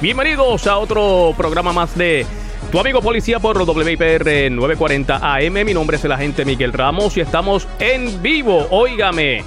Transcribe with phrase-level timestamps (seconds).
[0.00, 2.24] Bienvenidos a otro programa más de
[2.72, 5.52] Tu amigo policía por WIPR 940 AM.
[5.66, 8.66] Mi nombre es el agente Miguel Ramos y estamos en vivo.
[8.70, 9.44] Óigame.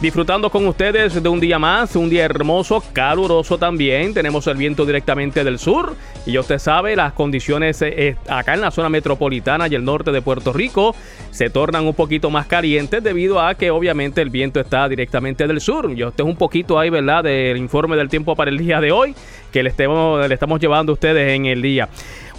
[0.00, 4.12] Disfrutando con ustedes de un día más, un día hermoso, caluroso también.
[4.12, 8.52] Tenemos el viento directamente del sur y ya usted sabe, las condiciones eh, eh, acá
[8.52, 10.94] en la zona metropolitana y el norte de Puerto Rico
[11.30, 15.62] se tornan un poquito más calientes debido a que obviamente el viento está directamente del
[15.62, 15.90] sur.
[15.96, 18.92] Y usted es un poquito ahí, ¿verdad?, del informe del tiempo para el día de
[18.92, 19.14] hoy
[19.56, 21.88] que le, estemos, le estamos llevando a ustedes en el día.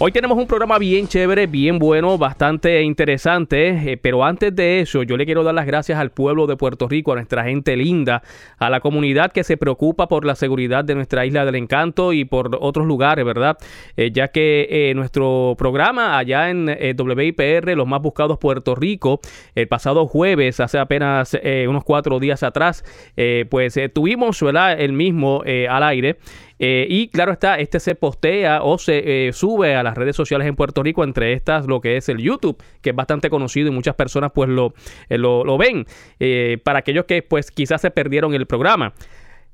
[0.00, 5.02] Hoy tenemos un programa bien chévere, bien bueno, bastante interesante, eh, pero antes de eso
[5.02, 8.22] yo le quiero dar las gracias al pueblo de Puerto Rico, a nuestra gente linda,
[8.58, 12.24] a la comunidad que se preocupa por la seguridad de nuestra isla del encanto y
[12.24, 13.58] por otros lugares, ¿verdad?
[13.96, 19.18] Eh, ya que eh, nuestro programa allá en WIPR, los más buscados Puerto Rico,
[19.56, 22.84] el pasado jueves, hace apenas unos cuatro días atrás,
[23.50, 24.80] pues tuvimos, ¿verdad?
[24.80, 26.18] El mismo al aire.
[26.58, 30.46] Eh, y claro está, este se postea o se eh, sube a las redes sociales
[30.48, 33.70] en Puerto Rico, entre estas lo que es el YouTube, que es bastante conocido y
[33.70, 34.74] muchas personas pues lo,
[35.08, 35.86] eh, lo, ven.
[36.64, 38.92] para aquellos que pues quizás se perdieron el programa.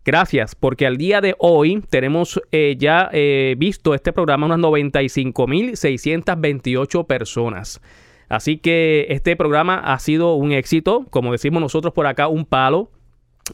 [0.04, 2.38] Gracias, porque al día de hoy tenemos
[2.76, 3.10] ya
[3.56, 7.80] visto este programa unas 95.628 personas.
[8.28, 12.90] Así que este programa ha sido un éxito, como decimos nosotros por acá, un palo,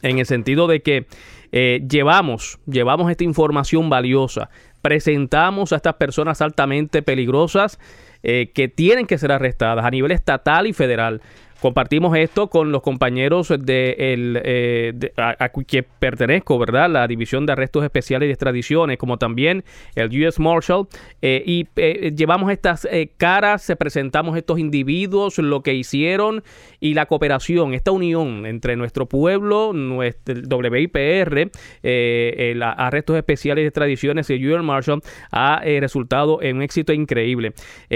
[0.01, 1.05] en el sentido de que
[1.51, 4.49] eh, llevamos, llevamos esta información valiosa,
[4.81, 7.79] presentamos a estas personas altamente peligrosas
[8.23, 11.21] eh, que tienen que ser arrestadas a nivel estatal y federal.
[11.61, 16.89] Compartimos esto con los compañeros de, el, eh, a, que pertenezco, ¿verdad?
[16.89, 19.63] La División de Arrestos Especiales y Extradiciones, como también
[19.93, 20.87] el US Marshal.
[21.21, 26.43] Eh, y eh, llevamos estas caras, presentamos estos individuos, lo que hicieron
[26.79, 31.51] y la cooperación, esta unión entre nuestro pueblo, nuestro WIPR,
[31.83, 35.01] el Arrestos Especiales y Extradiciones y el US Marshal
[35.31, 37.53] ha resultado en un éxito increíble.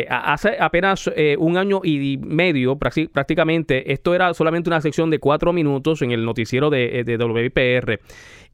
[0.08, 1.10] hace apenas
[1.40, 3.55] un año y medio, prácticamente,
[3.92, 8.00] esto era solamente una sección de cuatro minutos en el noticiero de, de WPR.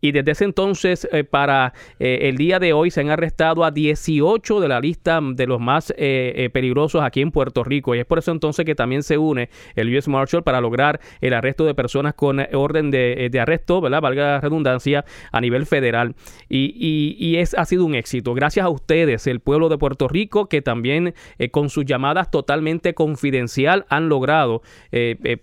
[0.02, 3.72] Y desde ese entonces, eh, para eh, el día de hoy, se han arrestado a
[3.72, 7.94] 18 de la lista de los más eh, peligrosos aquí en Puerto Rico.
[7.94, 11.34] Y es por eso entonces que también se une el US Marshal para lograr el
[11.34, 14.02] arresto de personas con orden de, arresto, ¿verdad?
[14.02, 16.16] Valga la redundancia, a nivel federal.
[16.50, 18.34] Y, y, es, ha sido un éxito.
[18.34, 21.14] Gracias a ustedes, el pueblo de Puerto Rico, que también
[21.52, 24.64] con sus llamadas totalmente confidencial han logrado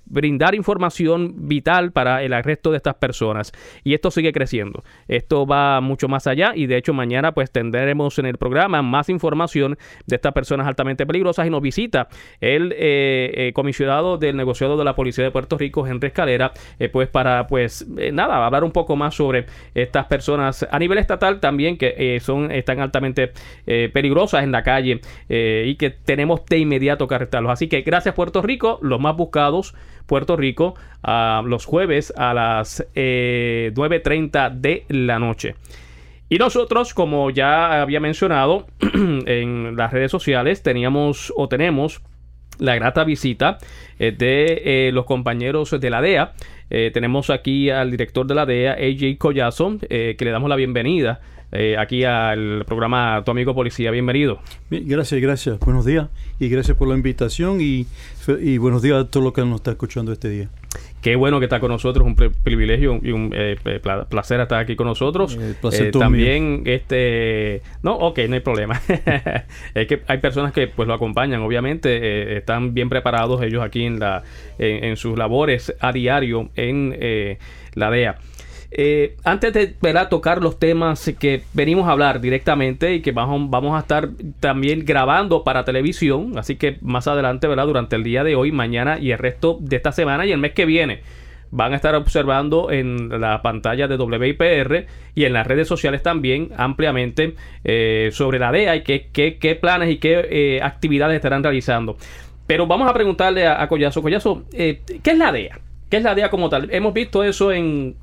[0.06, 3.52] brindar información vital para el arresto de estas personas.
[3.84, 4.47] Y esto sigue creciendo
[5.08, 9.08] esto va mucho más allá y de hecho mañana pues tendremos en el programa más
[9.08, 9.76] información
[10.06, 12.08] de estas personas altamente peligrosas y nos visita
[12.40, 16.88] el eh, eh, comisionado del negociado de la Policía de Puerto Rico, Henry Escalera, eh,
[16.88, 21.76] pues para pues nada, hablar un poco más sobre estas personas a nivel estatal también
[21.76, 23.32] que son están altamente
[23.92, 27.52] peligrosas en la calle y que tenemos de inmediato que arrestarlos.
[27.52, 29.74] Así que gracias Puerto Rico, los más buscados
[30.08, 30.74] Puerto Rico
[31.44, 35.54] los jueves a las 9.30 de la noche.
[36.28, 42.02] Y nosotros, como ya había mencionado en las redes sociales, teníamos o tenemos
[42.58, 43.64] la grata visita eh,
[43.98, 46.32] de eh, los compañeros de la DEA.
[46.70, 51.20] Eh, tenemos aquí al director de la DEA, AJ Collazo, que le damos la bienvenida
[51.78, 53.90] aquí al programa Tu Amigo Policía.
[53.90, 54.40] Bienvenido.
[54.70, 55.58] gracias, gracias.
[55.60, 57.86] Buenos días y gracias por la invitación y,
[58.40, 60.48] y buenos días a todos los que nos está escuchando este día.
[61.00, 63.56] Qué bueno que está con nosotros, un privilegio y un eh,
[64.08, 65.38] placer estar aquí con nosotros.
[65.40, 68.80] Eh, también, este, no, ok, no hay problema.
[69.74, 73.84] es que hay personas que pues lo acompañan, obviamente, eh, están bien preparados ellos aquí
[74.58, 77.38] en sus labores a diario en
[77.74, 78.18] la DEA.
[78.70, 79.74] Eh, antes de
[80.10, 85.42] tocar los temas que venimos a hablar directamente y que vamos, a estar también grabando
[85.42, 87.66] para televisión, así que más adelante, ¿verdad?
[87.66, 90.52] durante el día de hoy, mañana y el resto de esta semana y el mes
[90.52, 91.00] que viene,
[91.50, 96.50] van a estar observando en la pantalla de WIPR y en las redes sociales también
[96.58, 101.96] ampliamente eh, sobre la DEA y qué, planes y qué eh, actividades estarán realizando.
[102.48, 105.60] Pero vamos a preguntarle a, a Collazo, Collazo, ¿qué es la DEA?
[105.88, 106.68] ¿Qué es la DEA como tal?
[106.72, 107.94] Hemos visto eso en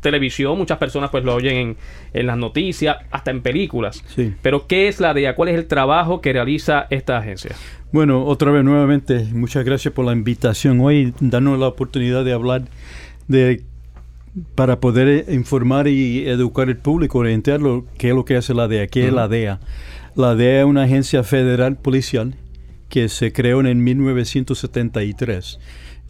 [0.00, 1.76] televisión, muchas personas pues lo oyen
[2.12, 4.04] en, las noticias, hasta en películas.
[4.42, 5.34] Pero ¿qué es la DEA?
[5.34, 7.56] ¿Cuál es el trabajo que realiza esta agencia?
[7.90, 12.62] Bueno, otra vez nuevamente, muchas gracias por la invitación hoy, darnos la oportunidad de hablar
[13.28, 13.62] de
[14.54, 18.86] para poder informar y educar al público, orientarlo qué es lo que hace la DEA,
[18.86, 19.58] qué es la DEA.
[20.14, 22.34] La DEA es una agencia federal policial
[22.88, 25.58] que se creó en 1973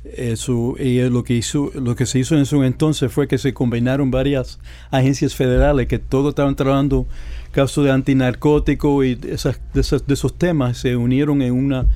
[0.04, 3.54] Eso, y lo que hizo, lo que se hizo en ese entonces fue que se
[3.54, 7.06] combinaron varias agencias federales que todos estaban trabajando
[7.50, 11.86] casos de antinarcótico y esas, de, esos, temas se unieron en una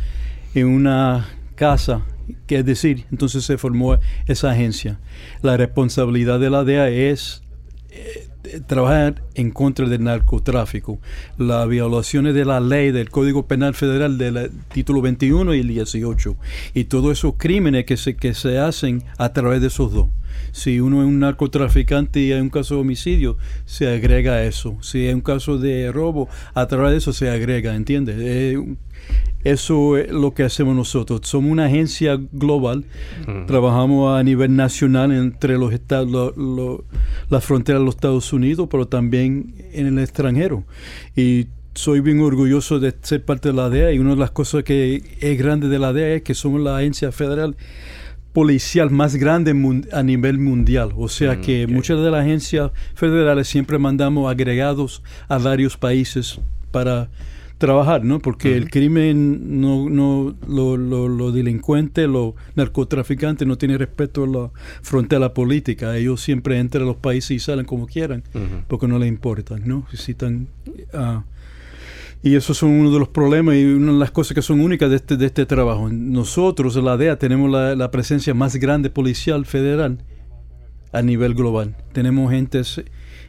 [0.55, 2.03] en una casa
[2.49, 4.99] es decir, entonces se formó esa agencia.
[5.43, 7.43] La responsabilidad de la DEA es
[7.91, 8.30] eh,
[8.67, 10.99] trabajar en contra del narcotráfico,
[11.38, 16.37] las violaciones de la ley del Código Penal Federal del título 21 y el 18,
[16.75, 20.08] y todos esos crímenes que se, que se hacen a través de esos dos.
[20.52, 24.76] Si uno es un narcotraficante y hay un caso de homicidio, se agrega eso.
[24.81, 28.56] Si hay un caso de robo, a través de eso se agrega, ¿entiendes?
[29.43, 31.20] eso es lo que hacemos nosotros.
[31.25, 32.85] Somos una agencia global,
[33.47, 36.35] trabajamos a nivel nacional entre los estados,
[37.29, 40.64] la frontera de los Estados Unidos, pero también en el extranjero.
[41.17, 44.64] Y soy bien orgulloso de ser parte de la DEA y una de las cosas
[44.64, 47.56] que es grande de la DEA es que somos la agencia federal
[48.32, 49.55] policial más grande
[49.93, 50.93] a nivel mundial.
[50.97, 56.41] O sea mm, que muchas de las agencias federales siempre mandamos agregados a varios países
[56.71, 57.09] para
[57.59, 58.21] trabajar, ¿no?
[58.21, 64.50] Porque el crimen, no, no, lo, lo, delincuente, los narcotraficantes no tienen respeto a la
[64.81, 65.94] frontera política.
[65.97, 68.25] Ellos siempre entran a los países y salen como quieran,
[68.67, 69.87] porque no les importa, ¿no?
[69.93, 70.49] Necesitan...
[70.94, 71.21] Uh,
[72.22, 74.90] y eso son uno de los problemas y una de las cosas que son únicas
[74.90, 75.88] de este, de este trabajo.
[75.90, 80.05] Nosotros, la DEA, tenemos la, presencia más grande policial federal
[80.93, 81.76] a nivel global.
[81.93, 82.61] Tenemos gente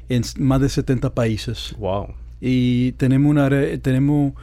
[0.09, 1.73] en más de 70 países.
[1.79, 2.15] Wow.
[2.41, 3.49] Y tenemos, una,
[3.81, 4.33] tenemos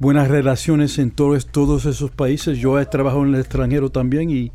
[0.00, 2.58] buenas relaciones en todos, todos esos países.
[2.58, 4.50] Yo he trabajado en el extranjero también y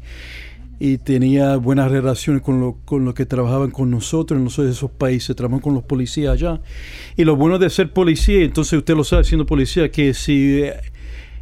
[0.86, 5.34] y tenía buenas relaciones con lo, con lo que trabajaban con nosotros en esos países,
[5.34, 6.60] trabajaban con los policías allá.
[7.16, 10.74] Y lo bueno de ser policía, entonces usted lo sabe siendo policía, que si eh,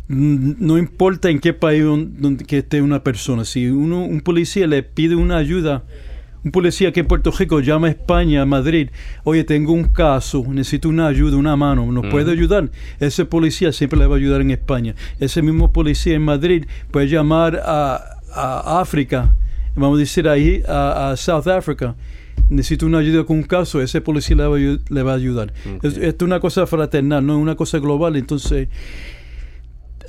[0.07, 4.83] no importa en qué país donde, que esté una persona, si uno, un policía le
[4.83, 5.85] pide una ayuda,
[6.43, 8.89] un policía que en Puerto Rico llama a España, a Madrid,
[9.23, 12.69] oye, tengo un caso, necesito una ayuda, una mano, ¿nos puede ayudar?
[12.99, 14.93] Ese policía siempre le va a ayudar en España.
[15.19, 19.33] Ese mismo policía en Madrid puede llamar a a África,
[19.75, 21.95] vamos a decir ahí, a, South Africa,
[22.49, 24.57] necesito una ayuda con un caso, ese policía le va,
[24.89, 25.53] le va a ayudar.
[25.81, 28.15] Esto es una cosa fraternal, no es una cosa global.
[28.15, 28.67] Entonces,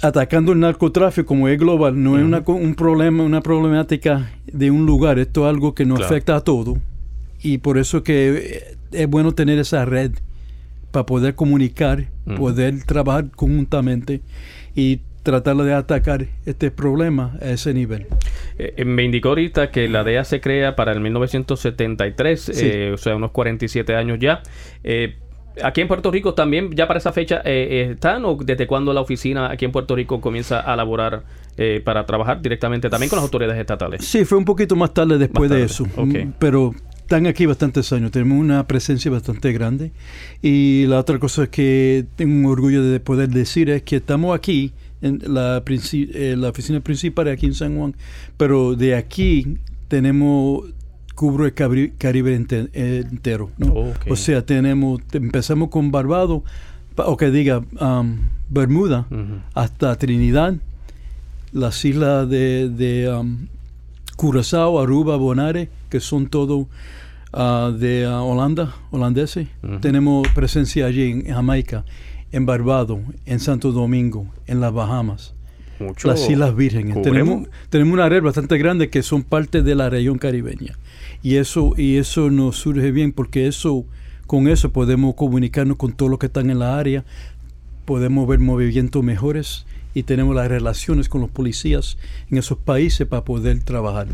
[0.02, 4.84] atacando el narcotráfico como es global, no es una, un problema, una problemática de un
[4.84, 6.78] lugar, esto es algo que nos afecta a todo.
[7.40, 10.12] Y por eso que es bueno tener esa red
[10.90, 14.20] para poder comunicar, poder trabajar conjuntamente
[14.74, 18.06] y tratar de atacar este problema a ese nivel.
[18.58, 23.16] Eh, me indicó ahorita que la DEA se crea para el 1973, eh, o sea,
[23.16, 24.42] unos 47 años ya.
[24.82, 25.16] Eh,
[25.62, 29.50] aquí en Puerto Rico también, ya para esa fecha, ¿están o desde cuándo la oficina
[29.50, 31.22] aquí en Puerto Rico comienza a laborar
[31.84, 34.04] para trabajar directamente también con las autoridades estatales?
[34.04, 38.10] Sí, fue un poquito más tarde después de eso, mm, pero están aquí bastantes años,
[38.10, 39.92] tenemos una presencia bastante grande
[40.40, 44.72] y la otra cosa que tengo un orgullo de poder decir es que estamos aquí
[45.02, 47.94] en la, eh, la oficina principal aquí en San Juan,
[48.36, 50.64] pero de aquí tenemos
[51.14, 51.52] cubro el
[51.98, 53.50] Caribe entero.
[54.08, 56.42] O sea, tenemos empezamos con Barbados,
[56.96, 58.18] o que diga um,
[58.48, 59.06] Bermuda,
[59.54, 60.54] hasta Trinidad,
[61.52, 63.46] las islas de, de um,
[64.16, 66.68] Curazao, Aruba, Bonaire, que son todo
[67.34, 69.48] uh, de uh, Holanda, holandeses.
[69.80, 71.84] Tenemos presencia allí en Jamaica
[72.32, 75.34] en Barbados, en Santo Domingo, en las Bahamas,
[76.02, 77.02] las Islas Vírgenes.
[77.02, 80.78] Tenemos, tenemos una red bastante grande que son parte de la región caribeña.
[81.22, 83.84] Y eso, y eso nos surge bien porque eso,
[84.26, 87.04] con eso podemos comunicarnos con todos los que están en la área,
[87.84, 91.98] podemos ver movimientos mejores y tenemos las relaciones con los policías
[92.30, 94.08] en esos países para poder trabajar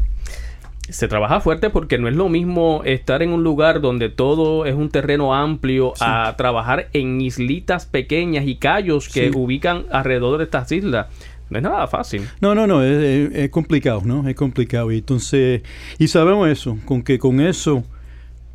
[0.90, 4.74] se trabaja fuerte porque no es lo mismo estar en un lugar donde todo es
[4.74, 10.70] un terreno amplio a trabajar en islitas pequeñas y callos que ubican alrededor de estas
[10.72, 11.06] islas.
[11.50, 12.28] No es nada fácil.
[12.40, 14.28] No, no, no, es, complicado, ¿no?
[14.28, 14.92] Es complicado.
[14.92, 15.62] Y entonces,
[15.98, 17.84] y sabemos eso, con que con eso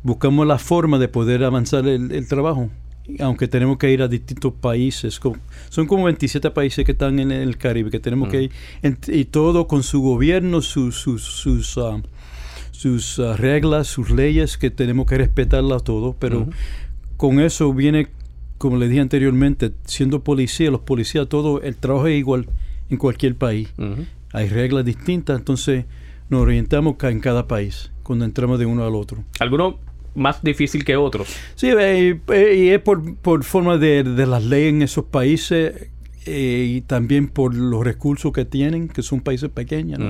[0.02, 2.70] buscamos la forma de poder avanzar el, trabajo.
[3.20, 5.20] Aunque tenemos que ir a distintos países,
[5.68, 8.38] son como 27 países que están en el Caribe, que tenemos que
[8.82, 8.86] mm.
[8.86, 12.00] ir, y todo con su gobierno, sus, sus, ah,
[12.84, 16.48] sus ah, reglas, sus leyes, que tenemos que respetarlas todo, pero
[17.16, 18.08] con eso viene,
[18.58, 22.46] como le dije anteriormente, siendo policía, los policías, todo, el trabajo es igual
[22.90, 23.70] en cualquier país.
[24.34, 25.86] Hay reglas distintas, entonces
[26.28, 29.24] nos orientamos en cada país cuando entramos de uno al otro.
[29.40, 29.78] ¿Alguno
[30.14, 31.34] más difícil que otros?
[31.54, 35.88] Sí, eh, eh, y es por, por forma de, de, las leyes en esos países
[36.26, 40.00] eh, y también por los recursos que tienen, que son países pequeños.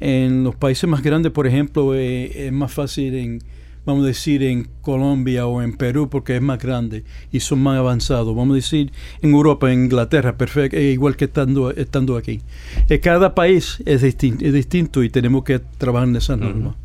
[0.00, 3.42] En los países más grandes, por ejemplo, eh, es más fácil en,
[3.84, 7.78] vamos a decir, en Colombia o en Perú porque es más grande y son más
[7.78, 8.34] avanzados.
[8.34, 12.40] Vamos a decir, en Europa, en Inglaterra, perfecto, igual que estando, estando aquí.
[12.88, 16.76] Eh, cada país es, distinto, es distinto y tenemos que trabajar en esa norma.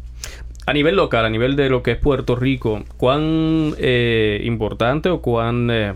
[0.65, 5.21] A nivel local, a nivel de lo que es Puerto Rico, ¿cuán eh, importante o
[5.21, 5.93] cuán eh,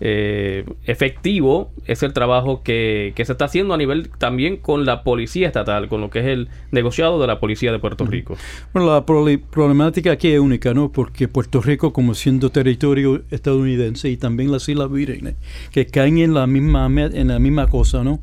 [0.00, 5.46] eh, efectivo es el trabajo que, se está haciendo a nivel también con la policía
[5.46, 8.36] estatal, con lo que es el negociado de la policía de Puerto Rico?
[8.72, 10.90] Bueno, la problemática aquí es única, ¿no?
[10.90, 15.36] Porque Puerto Rico, como siendo territorio estadounidense y también las Islas Vírgenes,
[15.70, 18.18] que caen en la misma, en la misma cosa, ¿no?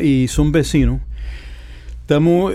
[0.00, 1.00] y son vecinos.
[2.02, 2.54] Estamos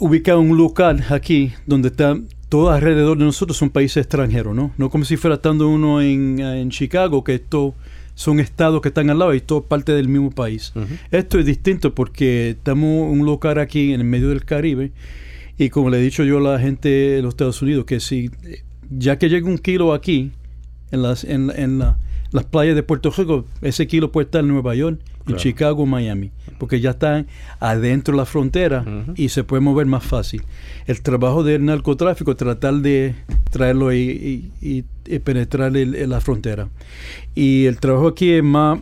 [0.00, 4.72] ubicado un local aquí donde está todo alrededor de nosotros son países extranjeros, ¿no?
[4.76, 7.74] No como si fuera estando uno en, en Chicago, que esto
[8.14, 10.72] son estados que están al lado y todo parte del mismo país.
[11.10, 14.92] Esto es distinto porque estamos un local aquí en el medio del Caribe
[15.58, 18.30] y como le he dicho yo a la gente de los Estados Unidos, que si
[18.90, 20.32] ya que llega un kilo aquí,
[20.90, 21.98] en las, en, en la,
[22.34, 24.98] las playas de Puerto Rico, ese kilo puede estar en Nueva York,
[25.28, 27.28] en Chicago, Miami, porque ya están
[27.60, 30.42] adentro de la frontera y se puede mover más fácil.
[30.86, 33.14] El trabajo del narcotráfico es tratar de
[33.50, 34.82] traerlo y, y,
[35.20, 36.68] penetrar la frontera.
[37.36, 38.80] Y el trabajo aquí es más,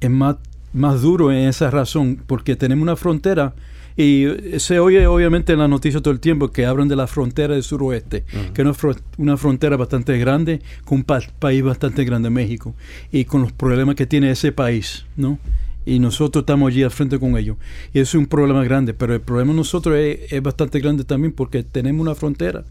[0.00, 0.36] es más,
[0.72, 3.54] más duro en esa razón, porque tenemos una frontera
[3.98, 4.28] y
[4.58, 7.64] se oye obviamente en la noticia todo el tiempo que hablan de la frontera del
[7.64, 8.24] suroeste,
[8.54, 8.68] que es
[9.16, 12.76] una, frontera bastante grande con un país bastante grande, México,
[13.10, 15.40] y con los problemas que tiene ese país, ¿no?
[15.84, 17.56] y nosotros estamos allí al frente con ellos.
[17.92, 21.64] Y eso es un problema grande, pero el problema nosotros es, bastante grande también porque
[21.64, 22.64] tenemos una frontera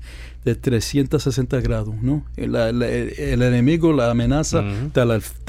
[0.46, 2.24] de 360 grados, ¿no?
[2.38, 2.55] El,
[3.41, 5.01] enemigo, la amenaza, está,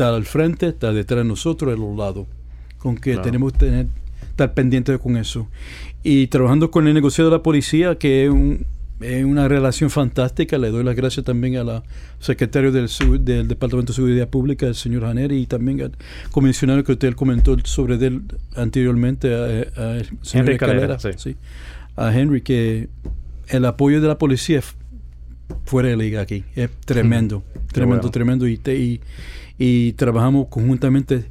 [0.08, 2.26] al, frente, está detrás de nosotros, a los lados,
[2.78, 3.86] con que tenemos que tener
[4.22, 5.48] estar pendiente con eso.
[6.02, 10.58] Y trabajando con el negociado de la policía, que es, una relación fantástica.
[10.58, 11.82] Le doy las gracias también a la
[12.18, 12.88] secretario del,
[13.20, 15.92] del Departamento de Seguridad Pública, el señor Janeri, y también al
[16.30, 18.22] comisionado que usted comentó sobre él
[18.56, 21.36] anteriormente, a, Henry Calera, sí.
[21.96, 22.88] a Henry, que
[23.48, 24.62] el apoyo de la policía
[25.64, 28.48] fuera de liga aquí es tremendo, tremendo, tremendo.
[28.48, 29.00] Y, y,
[29.58, 31.24] y trabajamos conjuntamente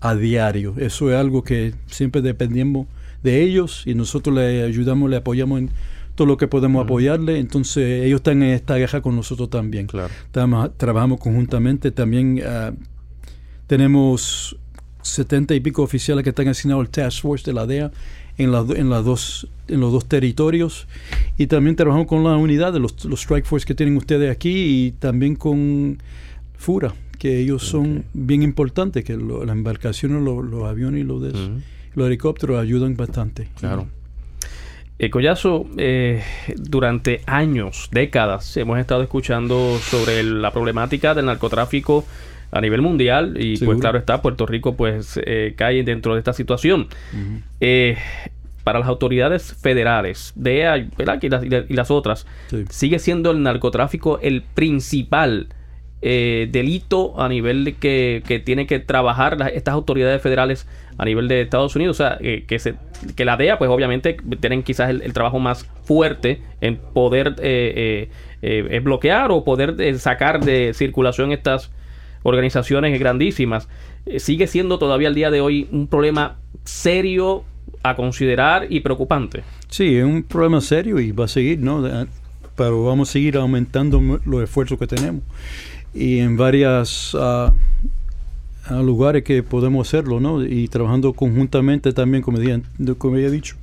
[0.00, 0.74] a diario.
[0.78, 2.86] Eso es algo que siempre dependemos
[3.22, 5.70] de ellos y nosotros le ayudamos, le apoyamos en
[6.14, 7.38] todo lo que podemos apoyarle.
[7.38, 9.86] Entonces ellos están en esta guerra con nosotros también.
[9.86, 10.12] Claro.
[10.76, 11.90] trabajamos conjuntamente.
[11.90, 12.72] También ah,
[13.66, 14.56] tenemos
[15.02, 17.90] setenta y pico oficiales que están asignados al Task Force de la DEA
[18.36, 20.86] en, en, las dos, en los dos territorios.
[21.36, 24.86] Y también trabajamos con la unidad de los, los Strike Force que tienen ustedes aquí
[24.86, 25.98] y también con
[26.56, 31.22] FURA que ellos son bien importantes, que las embarcaciones, los aviones y los,
[31.94, 33.48] los helicópteros ayudan bastante.
[33.58, 33.86] Claro.
[35.00, 36.24] Eh, Collazo, eh,
[36.56, 42.04] durante años, décadas, hemos estado escuchando sobre la problemática del narcotráfico
[42.50, 46.32] a nivel mundial y pues claro está, Puerto Rico pues eh, cae dentro de esta
[46.32, 46.88] situación.
[47.60, 47.96] Eh,
[48.64, 50.88] para las autoridades federales, DEA y,
[51.28, 52.26] las, y las otras,
[52.68, 55.48] sigue siendo el narcotráfico el principal
[56.00, 61.26] eh, delito a nivel de que, que tienen que trabajar estas autoridades federales a nivel
[61.26, 61.96] de Estados Unidos.
[61.96, 62.74] O sea, eh, que, se,
[63.16, 68.10] que la DEA, pues obviamente tienen quizás el, trabajo más fuerte en poder eh,
[68.82, 71.72] bloquear o poder sacar de circulación estas
[72.22, 73.68] organizaciones grandísimas.
[74.18, 77.42] sigue siendo todavía al día de hoy un problema serio
[77.82, 79.42] a considerar y preocupante.
[79.68, 81.82] Sí, es un problema serio y va a seguir, ¿no?
[82.56, 85.22] Pero vamos a seguir aumentando los esfuerzos que tenemos
[85.94, 87.52] y en varias ah,
[88.70, 90.44] lugares que podemos hacerlo, ¿no?
[90.44, 92.38] Y trabajando conjuntamente también, como,
[92.98, 93.56] como había dicho,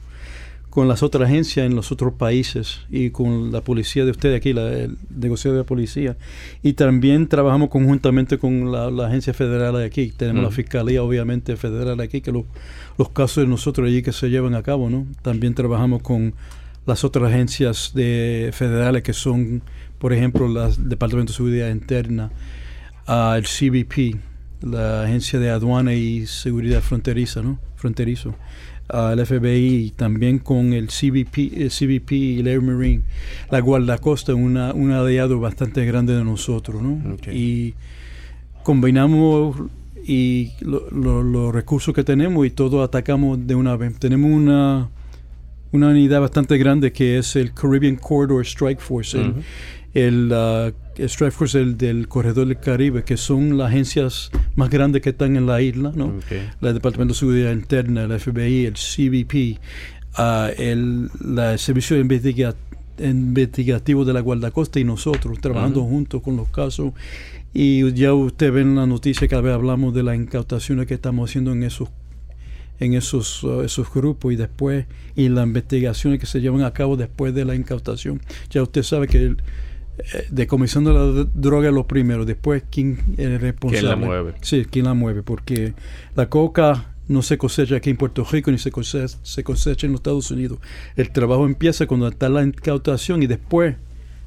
[0.76, 4.52] con las otras agencias en los otros países y con la policía de ustedes aquí,
[4.52, 6.18] la, el negociado de la policía.
[6.64, 10.12] Y también trabajamos conjuntamente con la, agencia federal de aquí.
[10.16, 14.54] Tenemos la fiscalía, obviamente, federal aquí, que los casos de nosotros allí que se llevan
[14.54, 15.06] a cabo, ¿no?
[15.22, 16.34] También trabajamos con
[16.86, 19.62] las otras agencias de federales que son
[20.06, 22.30] por ejemplo, el Departamento de Seguridad Interna,
[23.08, 24.16] el CBP,
[24.62, 27.58] la Agencia de Aduana y Seguridad Fronteriza, ¿no?
[27.76, 28.36] Fronterizo,
[28.88, 33.02] el FBI, también con el CBP, el CBP y el Air Marine,
[33.50, 37.18] la Guardacosta, una, un aliado bastante grande de nosotros, ¿no?
[37.34, 37.74] Y
[38.62, 39.56] combinamos
[40.06, 43.98] y los recursos que tenemos y todo atacamos de una vez.
[43.98, 44.88] Tenemos una,
[45.72, 49.18] una unidad bastante grande que es el Caribbean Corridor Strike Force
[49.96, 50.72] el uh,
[51.08, 55.46] Strike Force del, Corredor del Caribe, que son las agencias más grandes que están en
[55.48, 56.14] la isla, ¿no?
[56.62, 59.60] El Departamento de Seguridad Interna, el FBI, el CBP,
[60.18, 62.56] ah, el, la- servicio investiga-
[63.00, 66.94] investigativo de la guardacosta y nosotros trabajando juntos con los casos.
[67.54, 71.30] Y ya usted ve en la noticia cada vez hablamos de las incautaciones que estamos
[71.30, 71.90] haciendo en esos
[72.78, 74.86] en esos, uh, esos grupos y después
[75.16, 78.20] y las investigaciones que se llevan a cabo después de la incautación.
[78.50, 79.38] Ya usted sabe que el,
[80.30, 83.80] decomisando la droga es lo primero, después quién es responsable.
[83.90, 84.34] ¿Quién la mueve?
[84.42, 85.74] Sí, quién la mueve, porque
[86.16, 89.94] la coca no se cosecha aquí en Puerto Rico ni se cosecha, se cosecha en
[89.94, 90.60] los Estados Unidos.
[90.96, 93.76] El trabajo empieza cuando está la incautación y después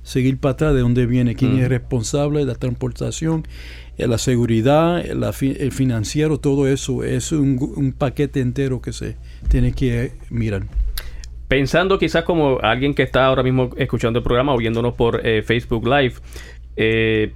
[0.05, 3.47] seguir para atrás de dónde viene, quién es responsable de la transportación,
[3.99, 8.81] eh, la seguridad, eh, la fi- el financiero, todo eso es un, un paquete entero
[8.81, 9.17] que se
[9.49, 10.63] tiene que eh, mirar.
[11.49, 15.43] Pensando quizás como alguien que está ahora mismo escuchando el programa o viéndonos por eh,
[15.43, 16.15] Facebook Live,
[16.77, 17.33] eh,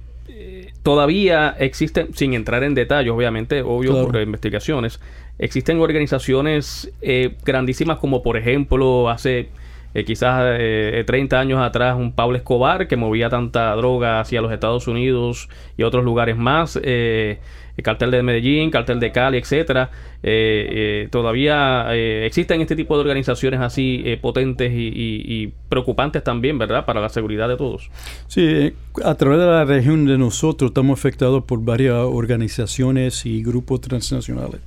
[0.83, 4.07] todavía existen, sin entrar en detalles, obviamente, obvio Claro.
[4.07, 4.99] por investigaciones,
[5.39, 9.49] existen organizaciones eh, grandísimas como por ejemplo hace
[9.95, 14.51] eh, quizás eh, 30 años atrás un Pablo Escobar que movía tanta droga hacia los
[14.51, 17.39] Estados Unidos y otros lugares más, eh,
[17.75, 19.89] el cartel de Medellín, cartel de Cali, etcétera.
[20.21, 26.59] Eh, eh, todavía eh, existen este tipo de organizaciones así eh, potentes y, preocupantes también,
[26.59, 26.85] ¿verdad?
[26.85, 27.89] Para la seguridad de todos.
[28.27, 33.41] Sí, eh, a través de la región de nosotros estamos afectados por varias organizaciones y
[33.41, 34.61] grupos transnacionales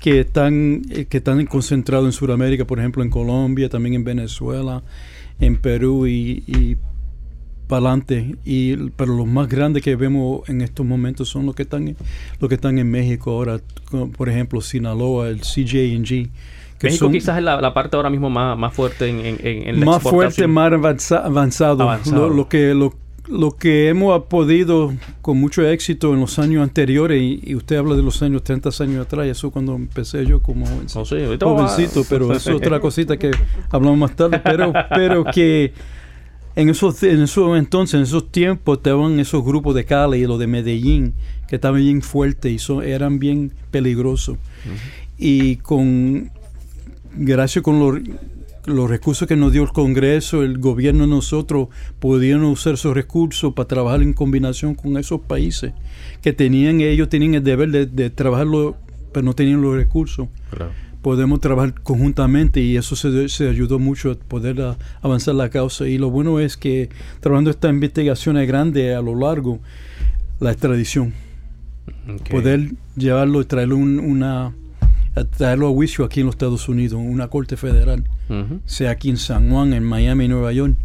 [0.00, 4.82] que están, eh, que están concentrados en Sudamérica, por ejemplo en Colombia, también en Venezuela,
[5.38, 6.76] en Perú y
[7.68, 8.34] para adelante.
[8.44, 11.96] Y, pero los más grandes que vemos en estos momentos son los que están, en-
[12.40, 13.60] los que están en México ahora,
[14.16, 16.28] por ejemplo Sinaloa, el CJ&G.
[16.82, 19.80] México son- quizás es la, la parte ahora mismo más, más fuerte en, en, en-
[19.80, 21.82] la más fuerte, más avanza- avanzado.
[21.84, 22.28] Avanzado.
[22.28, 22.94] Lo, lo que lo,
[23.28, 27.94] lo que hemos podido con mucho éxito en los años anteriores y, y usted habla
[27.94, 31.00] de los años 30 años atrás, eso cuando empecé yo como ahorita
[31.44, 33.32] vamos a- jovencito, pero es otra cosita que
[33.70, 35.72] hablamos más tarde, pero pero que
[36.58, 40.40] en esos en esos entonces, en esos tiempos estaban esos grupos de Cali y los
[40.40, 41.14] de Medellín
[41.46, 44.38] que estaban bien fuertes y son, eran bien peligrosos.
[45.16, 46.32] Y con
[47.14, 48.00] gracias con los,
[48.66, 51.68] los recursos que nos dio el Congreso, el gobierno, nosotros
[52.00, 55.74] pudieron usar esos recursos para trabajar en combinación con esos países
[56.22, 58.76] que tenían, ellos tenían el deber de, de trabajarlo,
[59.12, 60.26] pero no tenían los recursos.
[60.50, 60.72] Claro.
[61.02, 65.86] Podemos trabajar conjuntamente y eso se, se ayudó mucho a poder a- avanzar la causa.
[65.86, 66.88] Y lo bueno es que
[67.20, 69.60] trabajando estas investigaciones grandes a lo largo,
[70.40, 71.12] la extradición.
[72.30, 74.52] Poder llevarlo y traerlo un- una
[75.14, 78.04] a traerlo a juicio aquí en los Estados Unidos, una corte federal,
[78.66, 80.76] sea aquí en San Juan, en Miami, Nueva York,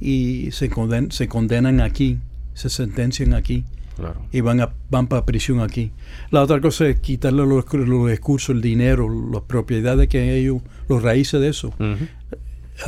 [0.00, 2.18] y se, conden- se condenan aquí,
[2.54, 3.62] se sentencian aquí
[3.98, 4.20] Claro.
[4.32, 5.90] y van a, van para prisión aquí.
[6.30, 11.02] La otra cosa es quitarle los, los recursos, el dinero, las propiedades que ellos, los
[11.02, 12.06] raíces de eso, Ujú.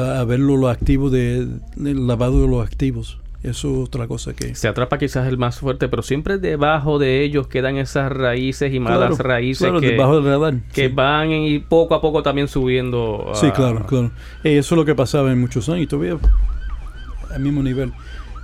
[0.03, 3.19] a, a verlo los activos de, del lavado de los activos.
[3.43, 7.25] Eso es otra cosa que Se atrapa quizás el más fuerte, pero siempre debajo de
[7.25, 10.55] ellos quedan esas raíces y malas Claro, raíces claro, que, debajo del radar.
[10.75, 10.93] que sí.
[10.95, 13.31] van y poco a poco también subiendo.
[13.33, 14.11] a- Sí, claro, claro.
[14.45, 16.19] Eso es lo que pasaba en muchos años y todavía
[17.35, 17.93] al mismo nivel.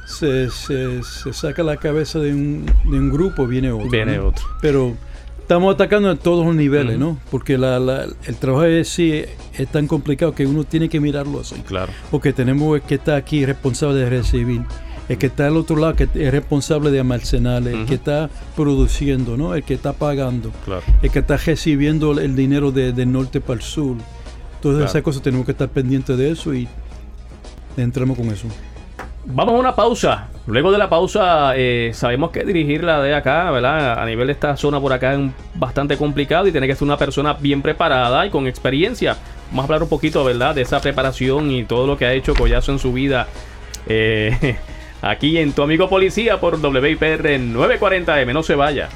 [0.07, 3.91] Se, se, se saca la cabeza de un, de un grupo, viene otro.
[3.91, 4.29] Viene ¿no?
[4.29, 4.45] otro.
[4.61, 4.95] Pero
[5.41, 6.99] estamos atacando en todos los niveles.
[6.99, 7.19] ¿no?
[7.31, 9.23] Porque la, la- el trabajo es, sí,
[9.59, 11.57] es tan complicado que uno tiene que mirarlo así.
[11.67, 11.93] Claro.
[12.11, 14.63] Porque tenemos el que está aquí responsable de recibir,
[15.09, 19.37] el que está al otro lado que es responsable de almacenar, el que está produciendo,
[19.37, 19.55] ¿no?
[19.55, 20.83] El que está pagando Claro.
[21.03, 23.97] el que está recibiendo el dinero de, del norte para el sur.
[24.63, 24.91] Todas Claro.
[24.91, 26.67] esas cosas tenemos que estar pendientes de eso y
[27.77, 28.47] entramos con eso.
[29.29, 30.29] Vamos a una pausa.
[30.47, 34.01] Luego de la pausa, eh, sabemos que dirigirla de acá, ¿verdad?
[34.01, 35.21] A nivel de esta zona por acá es
[35.55, 39.17] bastante complicado y tiene que ser una persona bien preparada y con experiencia.
[39.51, 40.55] Vamos a hablar un poquito, ¿verdad?
[40.55, 43.27] De esa preparación y todo lo que ha hecho Collazo en su vida.
[43.89, 44.57] eh,
[45.03, 48.33] aquí en Tu Amigo Policía por WIPR 940M.
[48.33, 48.89] No se vaya.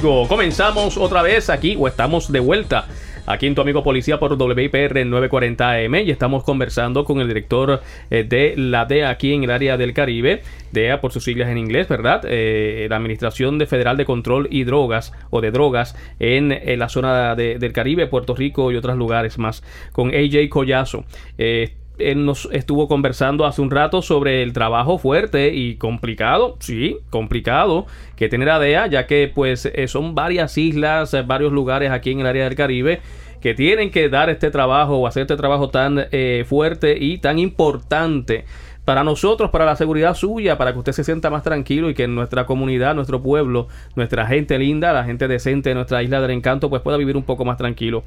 [0.00, 2.86] Comenzamos otra vez aquí o estamos de vuelta
[3.26, 7.82] aquí en Tu Amigo Policía por WIPR 940 AM y estamos conversando con el director
[8.10, 11.58] eh, de la DEA aquí en el área del Caribe, DEA por sus siglas en
[11.58, 12.22] inglés, ¿verdad?
[12.26, 17.34] Eh, la Administración de Federal de Control y Drogas o de Drogas en, la zona
[17.34, 21.04] del Caribe, Puerto Rico y otros lugares más, con AJ Collazo.
[21.36, 26.96] Eh, él nos estuvo conversando hace un rato sobre el trabajo fuerte y complicado, sí,
[27.10, 27.86] complicado
[28.16, 32.10] que tiene la DEA, ya que pues eh, son varias islas, eh, varios lugares aquí
[32.10, 33.00] en el área del Caribe
[33.40, 37.38] que tienen que dar este trabajo o hacer este trabajo tan eh, fuerte y tan
[37.38, 38.44] importante
[38.84, 42.08] para nosotros, para la seguridad suya, para que usted se sienta más tranquilo y que
[42.08, 46.70] nuestra comunidad, nuestro pueblo, nuestra gente linda, la gente decente de nuestra isla del encanto,
[46.70, 48.02] pues pueda vivir un poco más tranquilo.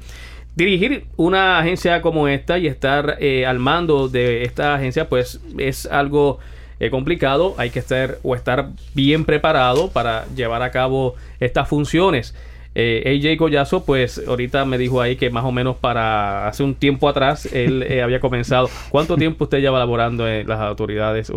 [0.56, 5.86] Dirigir una agencia como esta y estar eh, al mando de esta agencia, pues es
[5.86, 6.38] algo
[6.80, 7.54] eh, complicado.
[7.56, 12.34] Hay que estar o estar bien preparado para llevar a cabo estas funciones.
[12.76, 16.74] Eh, AJ Collazo, pues ahorita me dijo ahí que más o menos para hace un
[16.74, 18.68] tiempo atrás él eh, había comenzado.
[18.90, 21.32] ¿Cuánto tiempo usted lleva laborando en las autoridades,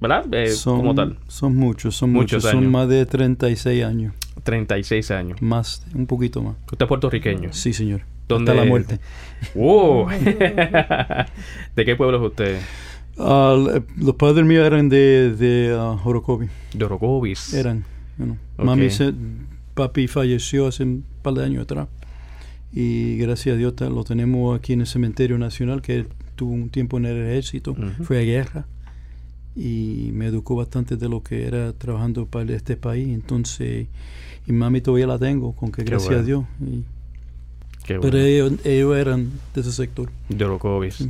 [0.00, 0.26] verdad?
[0.64, 1.16] como tal.
[1.28, 2.42] Son muchos, son muchos.
[2.42, 4.14] Son más de 36 años.
[4.42, 5.40] 36 años.
[5.40, 6.56] Más, un poquito más.
[6.72, 7.52] ¿Usted es puertorriqueño?
[7.52, 8.02] Sí, señor.
[8.28, 8.52] ¿Dónde?
[8.52, 9.00] Hasta la muerte.
[11.76, 12.60] ¿De qué pueblo es usted?
[13.18, 13.56] Ah,
[13.96, 17.54] los padres míos eran de, de uh, De Orocovis.
[17.54, 17.84] Eran.
[18.56, 18.88] Mami
[19.74, 21.88] papi falleció hace un par de años atrás.
[22.72, 26.98] Y gracias a Dios lo tenemos aquí en el cementerio nacional, que tuvo un tiempo
[26.98, 28.66] en el ejército, fue a guerra
[29.56, 33.08] y me educó bastante de lo que era trabajando para este país.
[33.08, 33.88] Entonces,
[34.46, 36.44] y mami todavía la tengo, con que gracias a Dios.
[38.00, 40.10] Pero ellos, eran de ese sector.
[40.28, 41.08] De Orocovis.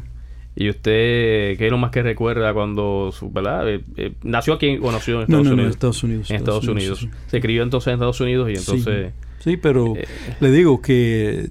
[0.61, 3.69] ¿Y usted qué es lo más que recuerda cuando, ¿verdad?
[3.69, 5.57] Eh, eh, ¿Nació aquí o nació en Estados no, Unidos?
[5.57, 6.31] No, en Estados Unidos.
[6.31, 7.09] En Estados, Unidos.
[7.29, 9.13] Se crió entonces en Estados Unidos y entonces...
[9.39, 10.07] Sí, pero eh,
[10.41, 11.51] le digo que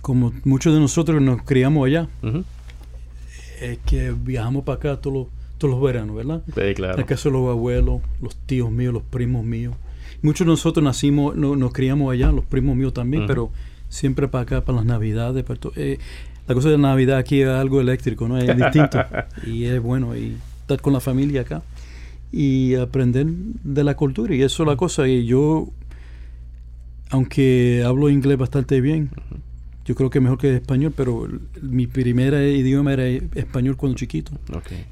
[0.00, 2.08] como muchos de nosotros nos criamos allá,
[3.60, 5.26] es que viajamos para acá todos los,
[5.58, 6.42] todos los veranos, ¿verdad?
[6.46, 6.98] Sí, claro.
[6.98, 9.74] En casa de los abuelos, los tíos míos, los primos míos.
[10.22, 13.50] Muchos de nosotros nacimos, no, nos criamos allá, los primos míos también, pero
[13.94, 15.44] siempre para acá, para las navidades.
[15.44, 15.98] Para eh,
[16.46, 18.36] la cosa de Navidad aquí es algo eléctrico, ¿no?
[18.36, 18.98] Es distinto.
[19.46, 21.62] y es bueno y estar con la familia acá
[22.32, 24.34] y aprender de la cultura.
[24.34, 25.06] Y eso es la cosa.
[25.08, 25.68] Y yo,
[27.10, 29.10] aunque hablo inglés bastante bien,
[29.84, 31.28] yo creo que mejor que español, pero
[31.62, 34.32] mi primer idioma era español cuando chiquito.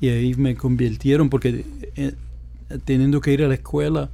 [0.01, 1.65] Y ahí me convirtieron porque
[1.97, 2.13] eh,
[2.85, 4.11] teniendo que ir a la escuela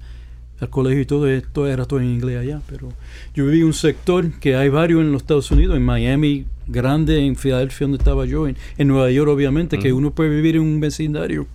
[0.61, 2.89] al colegio y todo esto era todo en inglés allá, pero
[3.35, 7.37] yo viví un sector que hay varios en los Estados Unidos, en Miami, grande, en
[7.37, 11.47] Filadelfia donde estaba yo, en, Nueva York obviamente, que uno puede vivir en un vecindario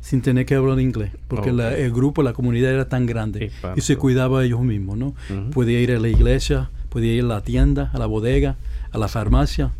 [0.00, 3.96] sin tener que hablar inglés, porque el grupo, la comunidad era tan grande y se
[3.96, 5.14] cuidaba ellos mismos, ¿no?
[5.52, 8.56] Podía ir a la iglesia, podía ir a la tienda, a la bodega,
[8.92, 9.72] a la farmacia,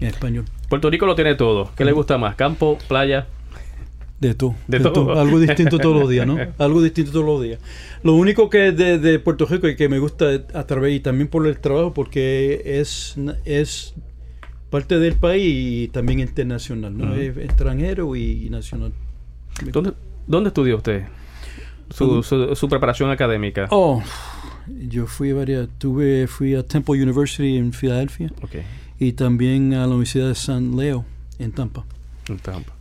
[0.00, 0.44] en español.
[0.68, 1.70] Puerto Rico lo tiene todo.
[1.76, 2.36] ¿Qué le gusta más?
[2.36, 3.26] ¿Campo, playa?
[4.20, 4.54] De todo.
[4.66, 5.18] De, todo.
[5.18, 6.38] Algo distinto todos los días, ¿no?
[6.58, 7.60] Algo distinto todos los días.
[8.02, 11.28] Lo único que de, de Puerto Rico y que me gusta a través y también
[11.28, 13.94] por el trabajo, porque es, es
[14.70, 17.14] parte del país y también internacional, ¿no?
[17.14, 18.92] Es extranjero y, nacional.
[19.72, 19.92] ¿Dónde,
[20.26, 21.04] ¿Dónde estudió usted?
[21.90, 23.68] Su, su, preparación académica.
[23.70, 24.02] Oh,
[24.88, 28.62] yo fui a varias, tuve, fui a Temple University en Filadelfia okay.
[28.98, 31.04] y también a la Universidad de San Leo
[31.38, 31.84] en Tampa.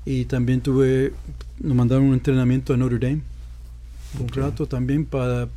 [0.05, 1.13] Y también tuve,
[1.59, 3.21] nos mandaron un entrenamiento a Notre Dame,
[4.19, 5.47] un rato también para,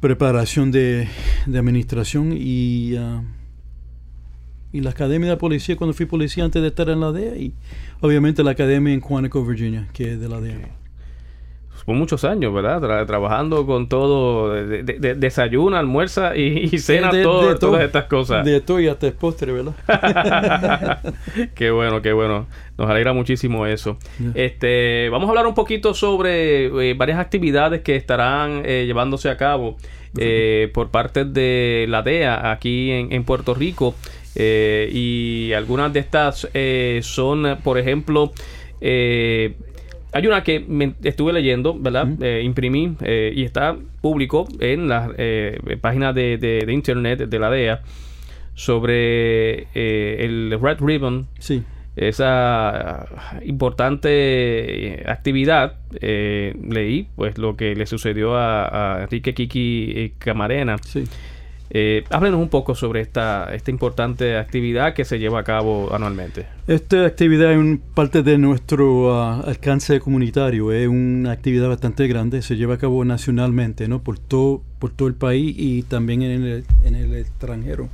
[0.00, 1.08] preparación de,
[1.46, 3.22] administración y, uh,
[4.72, 7.52] y la academia de policía cuando fui policía antes de estar en la DEA y
[8.00, 10.81] obviamente la academia en Quantico, Virginia, que es de la DEA
[11.84, 13.06] por muchos años, ¿verdad?
[13.06, 14.82] trabajando con todo, de,
[15.16, 18.44] desayuna, almuerza y, cena, todo, todas estas cosas.
[18.44, 19.74] De todo y hasta el postre, ¿verdad?
[21.54, 22.46] qué bueno, qué bueno.
[22.78, 23.98] Nos alegra muchísimo eso.
[24.34, 29.36] Este, vamos a hablar un poquito sobre eh, varias actividades que estarán eh, llevándose a
[29.36, 29.76] cabo
[30.16, 33.94] eh, por parte de la DEA aquí en, Puerto Rico.
[34.36, 36.48] y algunas de estas
[37.02, 38.32] son, por ejemplo,
[38.84, 39.54] eh,
[40.12, 42.06] hay una que me estuve leyendo, ¿verdad?
[42.20, 47.50] Eh, imprimí eh, y está público en la eh, página de, de, internet de la
[47.50, 47.82] DEA
[48.54, 51.28] sobre el Red Ribbon.
[51.38, 51.62] Sí.
[51.96, 53.06] Esa
[53.44, 60.76] importante actividad, leí pues lo que le sucedió a, Enrique Kiki Camarena.
[60.78, 61.04] Sí.
[61.74, 66.44] Eh, háblenos un poco sobre esta, importante actividad que se lleva a cabo anualmente.
[66.66, 72.56] Esta actividad es parte de nuestro ah, alcance comunitario, es una actividad bastante grande, se
[72.56, 74.02] lleva a cabo nacionalmente, ¿no?
[74.02, 77.88] por, todo, por todo el país y también en el, en el extranjero.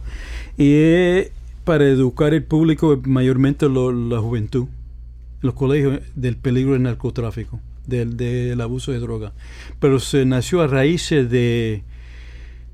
[0.57, 1.31] Y es
[1.63, 4.67] para educar el público, mayormente la juventud,
[5.41, 9.35] los colegios, del peligro del narcotráfico, del, del abuso de droga.
[9.79, 11.85] Pero se nació a raíces de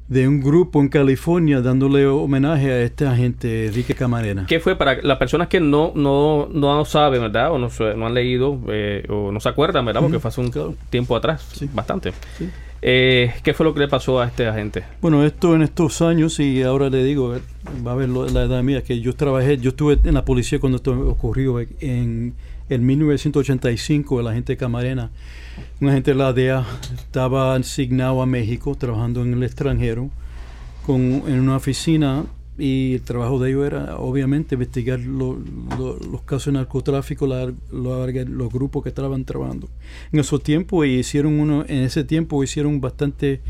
[0.08, 4.44] de un grupo en California dándole homenaje a esta gente, Enrique Camarena.
[4.46, 7.52] ¿Qué fue para las personas que no no, no saben, verdad?
[7.52, 10.02] O no, no han leído eh, o no se acuerdan, ¿verdad?
[10.02, 12.12] Porque fue hace un tiempo atrás, bastante.
[12.82, 14.84] Eh, ¿Qué fue lo que le pasó a este agente?
[15.00, 17.34] Bueno, esto en estos años, y ahora le digo,
[17.86, 20.76] va a ver la edad mía, que yo trabajé, yo estuve en la policía cuando
[20.76, 22.34] esto ocurrió en,
[22.68, 25.10] en 1985, el agente Camarena
[25.80, 30.10] un agente de la DEA estaba asignado a México trabajando en el extranjero
[30.84, 32.24] con, en una oficina
[32.56, 35.38] y el trabajo de ellos era obviamente investigar los
[36.24, 39.68] casos de narcotráfico, los grupos que estaban trabajando.
[40.12, 43.40] En esos tiempos hicieron uno, en ese tiempo hicieron bastante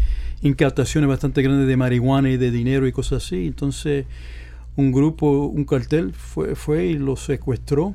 [0.42, 3.46] incautaciones bastante grandes de marihuana y de dinero y cosas así.
[3.46, 4.06] Entonces
[4.76, 7.94] un grupo, un cartel fue, fue y lo secuestró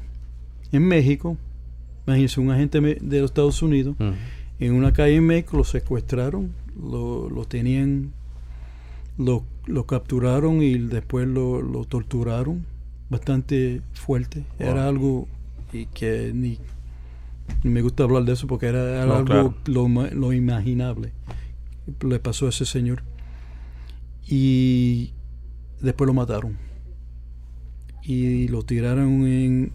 [0.72, 1.38] en México
[2.10, 3.96] Imagínense, un agente de los Estados Unidos
[4.60, 8.12] en una calle en México lo secuestraron, lo, tenían,
[9.18, 9.44] lo,
[9.86, 12.66] capturaron y después lo, torturaron
[13.12, 14.44] bastante fuerte.
[14.58, 15.28] Era algo
[15.72, 16.58] y que ni,
[17.62, 21.12] me gusta hablar de eso porque era, algo lo, lo imaginable.
[22.02, 23.04] Le pasó a ese señor.
[24.28, 25.12] Y
[25.80, 26.58] después lo mataron.
[28.04, 29.72] Y lo tiraron en,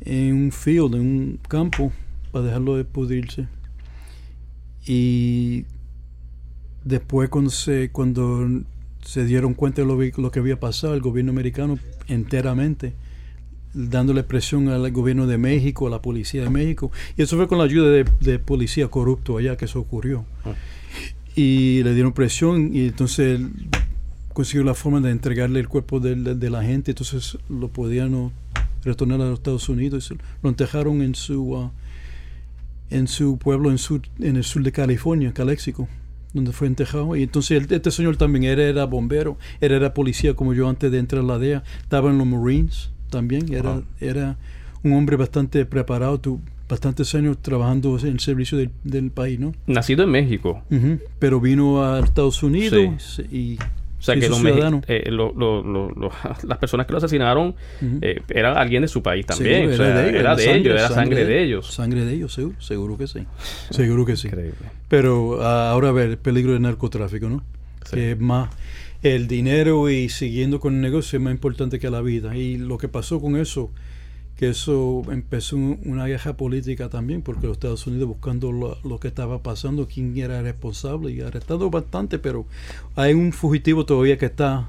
[0.00, 1.92] en un field, en un campo,
[2.32, 3.48] para dejarlo de pudrirse.
[4.86, 5.64] Y
[6.84, 8.48] después cuando se, cuando
[9.02, 12.94] se dieron cuenta de lo, que había pasado, el gobierno americano enteramente,
[13.74, 17.58] dándole presión al gobierno de México, a la policía de México, y eso fue con
[17.58, 20.24] la ayuda de, policía corrupto allá que eso ocurrió.
[20.44, 20.54] Ah.
[21.36, 23.40] Y le dieron presión y entonces
[24.38, 26.14] consiguió la forma de entregarle el cuerpo de,
[26.48, 28.30] la gente, entonces lo podían
[28.84, 30.14] retornar a los Estados Unidos.
[30.44, 31.70] Lo enterraron en su, uh,
[32.88, 35.88] en su pueblo en, sur, en el sur de California, Calexico,
[36.32, 37.16] donde fue enterrado.
[37.16, 41.00] Y entonces este señor también era, era bombero, era, era policía como yo antes de
[41.00, 44.36] entrar a la DEA, estaba en los Marines también, era, era
[44.84, 49.52] un hombre bastante preparado, tu, bastantes años trabajando en el servicio del, país, ¿no?
[49.66, 50.62] Nacido en México.
[51.18, 53.58] pero vino a Estados Unidos y
[53.98, 54.42] o sea, que los
[54.86, 55.10] eh,
[56.44, 57.54] las personas que lo asesinaron
[58.00, 59.70] eh, eran alguien de su país también.
[59.70, 61.66] era de ellos, era, sangre, de, ellos.
[61.66, 63.26] Sangre de ellos, seguro, seguro que sí.
[63.70, 64.28] seguro que sí.
[64.28, 64.68] Increíble.
[64.88, 67.42] Pero ahora a ver, el peligro del narcotráfico, ¿no?
[67.90, 68.50] Que es más,
[69.02, 72.36] el dinero y siguiendo con el negocio es más importante que la vida.
[72.36, 73.70] Y lo que pasó con eso
[74.38, 79.42] que eso empezó una guerra política también, porque los Estados Unidos buscando lo, que estaba
[79.42, 82.46] pasando, quién era responsable, y arrestado bastante, pero
[82.94, 84.68] hay un fugitivo todavía que está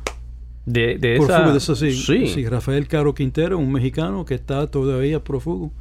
[0.66, 2.48] de, de esa, sí, sí.
[2.48, 5.72] Rafael Caro Quintero, un mexicano que está todavía prófugo,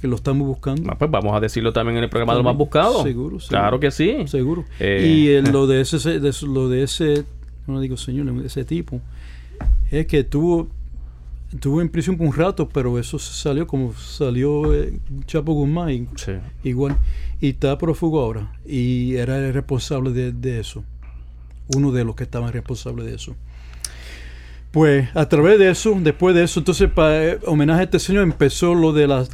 [0.00, 0.90] que lo estamos buscando.
[0.90, 3.04] Ah, pues vamos a decirlo también en el programa de lo más buscado.
[3.04, 4.26] Seguro, Claro que sí.
[4.26, 4.64] Seguro.
[4.80, 7.24] Eh, y lo de ese, de, lo de ese,
[7.68, 9.00] no digo señor, ese tipo,
[9.92, 10.68] es que tuvo
[11.52, 16.08] Estuvo en prisión por un rato, pero eso salió como salió eh, Chapo Guzmán,
[16.64, 16.96] igual.
[17.40, 18.52] Y está prófugo ahora.
[18.66, 20.84] Y era el responsable de, eso.
[21.74, 23.36] Uno de los que estaban responsables de eso.
[24.72, 28.24] Pues a través de eso, después de eso, entonces para eh, homenaje a este señor
[28.24, 29.24] empezó lo de la,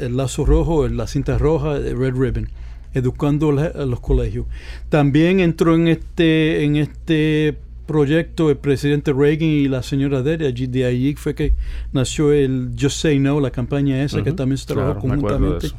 [0.00, 2.48] el lazo rojo, la cinta roja, el Red Ribbon,
[2.94, 4.46] educando a los colegios.
[4.88, 7.58] También entró en este, en este
[7.88, 11.54] proyecto el presidente Reagan y la señora Dere, allí de allí fue que
[11.90, 15.70] nació el Just Say No, la campaña esa que también se trabajó conjuntamente.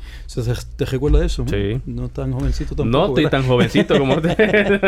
[0.75, 1.45] ¿Te recuerdas de eso?
[1.47, 1.81] Sí.
[1.85, 2.97] No tan jovencito tampoco.
[2.97, 4.81] No estoy tan jovencito como usted.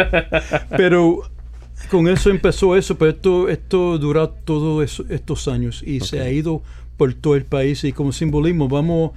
[0.75, 1.21] pero
[1.91, 6.63] con eso empezó eso, pero esto, esto duró todos estos años y se ha ido
[6.97, 9.11] por todo el país y como simbolismo vamos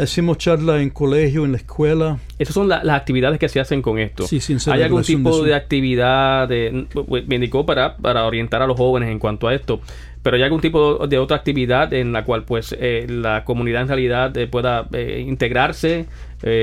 [0.00, 2.18] Hacemos charlas en colegio, en la escuela.
[2.38, 4.26] Esas son las actividades que se hacen con esto.
[4.26, 6.86] Sí, sin ¿Hay algún tipo de, actividad, de,
[7.26, 9.80] me indicó, para, para orientar a los jóvenes en cuanto a esto?
[10.22, 13.88] pero hay algún tipo de otra actividad en la cual pues eh, la comunidad en
[13.88, 16.06] realidad eh, pueda eh, integrarse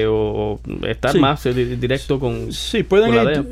[0.07, 3.45] o, estar más directo con sí pueden ir,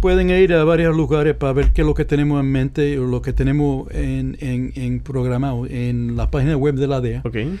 [0.00, 3.04] pueden ir a varios lugares para ver qué es lo que tenemos en mente o
[3.04, 7.58] lo que tenemos en, en, en programado en la página web de la DEA okay.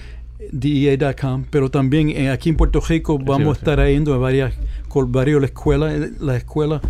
[0.52, 4.54] DEA.com, pero también aquí en Puerto Rico vamos a estar yendo a varias,
[4.88, 6.80] con varias escuelas, la escuela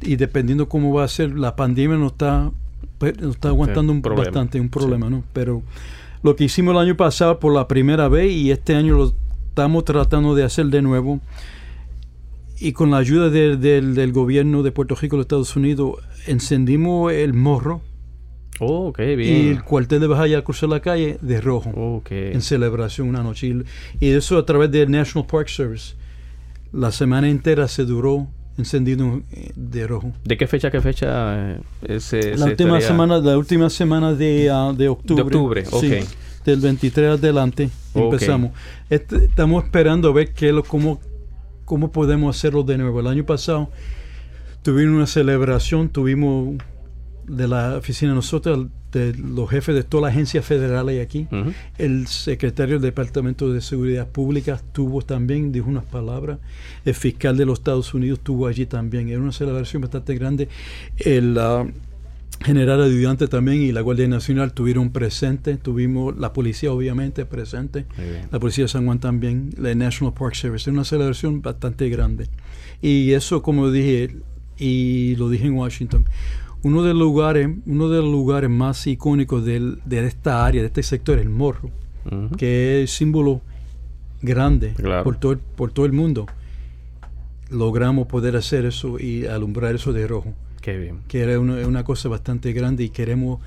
[0.00, 2.50] y dependiendo cómo va a ser, la pandemia nos está,
[2.98, 4.24] pues, nos está aguantando un, problema.
[4.24, 5.22] bastante, un problema, ¿no?
[5.32, 5.62] Pero
[6.22, 9.12] lo que hicimos el año pasado por la primera vez y este año lo
[9.48, 11.20] estamos tratando de hacer de nuevo
[12.60, 15.96] y con la ayuda de- del- del gobierno de Puerto Rico, los Estados Unidos,
[16.26, 17.82] encendimos el morro
[18.60, 23.22] Oh, y el cuartel de Bajaya al cruzar la calle de rojo en celebración una
[23.22, 23.54] noche.
[24.00, 25.94] Y, eso a través del National Park Service.
[26.72, 28.26] La semana entera se duró
[28.58, 30.12] encendido eh, de rojo.
[30.24, 34.12] ¿De qué fecha qué fecha eh, se, La se última, estaría- semana, la última semana
[34.14, 35.22] de, ah, de octubre.
[35.22, 35.80] De octubre, ok.
[35.80, 35.94] Sí,
[36.44, 38.50] del 23 adelante empezamos.
[38.90, 41.00] Este- estamos esperando a ver qué lo, cómo,
[41.64, 43.00] cómo podemos hacerlo de nuevo.
[43.00, 43.70] El año pasado
[44.62, 46.56] tuvimos una celebración, tuvimos
[47.28, 51.28] de la oficina de nosotros, de los jefes de todas las agencias federales aquí.
[51.76, 56.38] El secretario del Departamento de Seguridad Pública estuvo también, dijo unas palabras.
[56.84, 59.08] El fiscal de los Estados Unidos estuvo allí también.
[59.08, 60.48] Era una celebración bastante grande.
[60.96, 61.66] El ah,
[62.42, 65.58] general ayudante también y la Guardia Nacional estuvieron presentes.
[65.60, 67.84] Tuvimos la policía, obviamente, presente.
[68.30, 70.68] La policía de San Juan también, la National Park Service.
[70.68, 72.28] Era una celebración bastante grande.
[72.80, 74.16] Y eso, como dije,
[74.56, 76.04] y lo dije en Washington,
[76.62, 80.66] uno de los lugares, uno de los lugares más icónicos del- de esta área, de
[80.68, 81.70] este sector, es el morro
[82.38, 83.42] que es símbolo
[84.22, 85.04] grande Claro.
[85.04, 86.26] por, todo, por todo el mundo,
[87.50, 91.00] logramos poder hacer eso y alumbrar eso de rojo, Qué bien.
[91.08, 93.40] que era una, una cosa bastante grande y queremos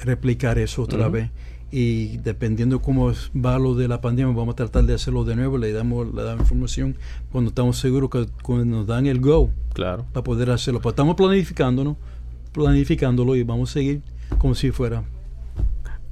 [0.00, 1.30] replicar eso otra vez.
[1.74, 5.56] Y dependiendo cómo va lo de la pandemia, vamos a tratar de hacerlo de nuevo.
[5.56, 6.96] Le damos, damos información
[7.30, 10.04] cuando estamos seguros que cuando nos dan el go Claro.
[10.12, 10.80] para poder hacerlo.
[10.82, 11.96] Pues estamos planificándonos,
[12.52, 14.00] planificándolo y vamos a seguir
[14.38, 15.02] como si fuera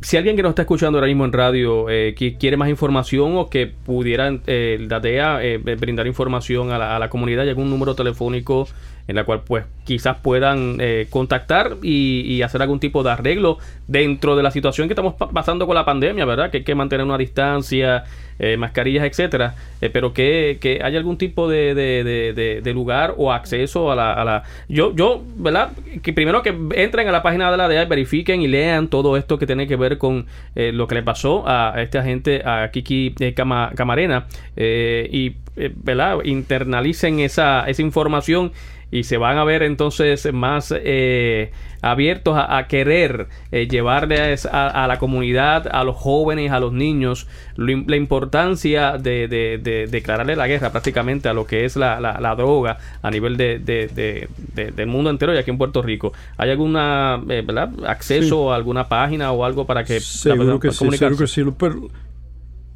[0.03, 3.51] Si alguien que nos está escuchando ahora mismo en radio eh, quiere más información o
[3.51, 8.67] que pudieran eh, eh, brindar información a la, comunidad, ¿hay algún número telefónico
[9.09, 13.59] en la cual pues quizás puedan eh, contactar y, y hacer algún tipo de arreglo
[13.89, 16.51] dentro de la situación que estamos pa- pasando con la pandemia, ¿verdad?
[16.51, 18.05] Que hay que mantener una distancia,
[18.41, 23.33] eh, mascarillas, etcétera, eh, pero que, que haya algún tipo de, de- de- lugar o
[23.33, 24.43] acceso a la, a la...
[24.69, 25.71] Yo, yo, ¿verdad?
[26.03, 29.39] Que primero que entren a la página de la DEA, verifiquen y lean todo esto
[29.39, 33.15] que tiene que ver con eh, lo que le pasó a, este agente, a Kiki
[33.21, 34.27] eh, Cama- Camarena,
[34.57, 36.19] eh, y, ¿verdad?
[36.25, 38.53] Internalicen esa, esa información
[38.93, 44.67] y se van a ver entonces más eh, abiertos a, a querer eh, llevarles a,
[44.85, 49.87] a la comunidad, a los jóvenes, a los niños, lo la importancia de, de- de
[49.87, 53.59] declararle la guerra prácticamente a lo que es la, la- la droga a nivel de,
[53.61, 56.13] de- de- de- del mundo entero y aquí en Puerto Rico.
[56.37, 57.71] ¿Hay alguna eh, ¿verdad?
[57.87, 61.27] acceso a alguna página o algo para que la Seguro puedan que sí, seguro que
[61.29, 61.45] sí.
[61.57, 61.89] Pero-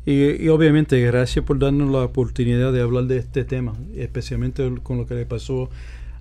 [0.07, 4.99] y, y obviamente, gracias por darnos la oportunidad de hablar de este tema, especialmente con
[4.99, 5.71] lo que le pasó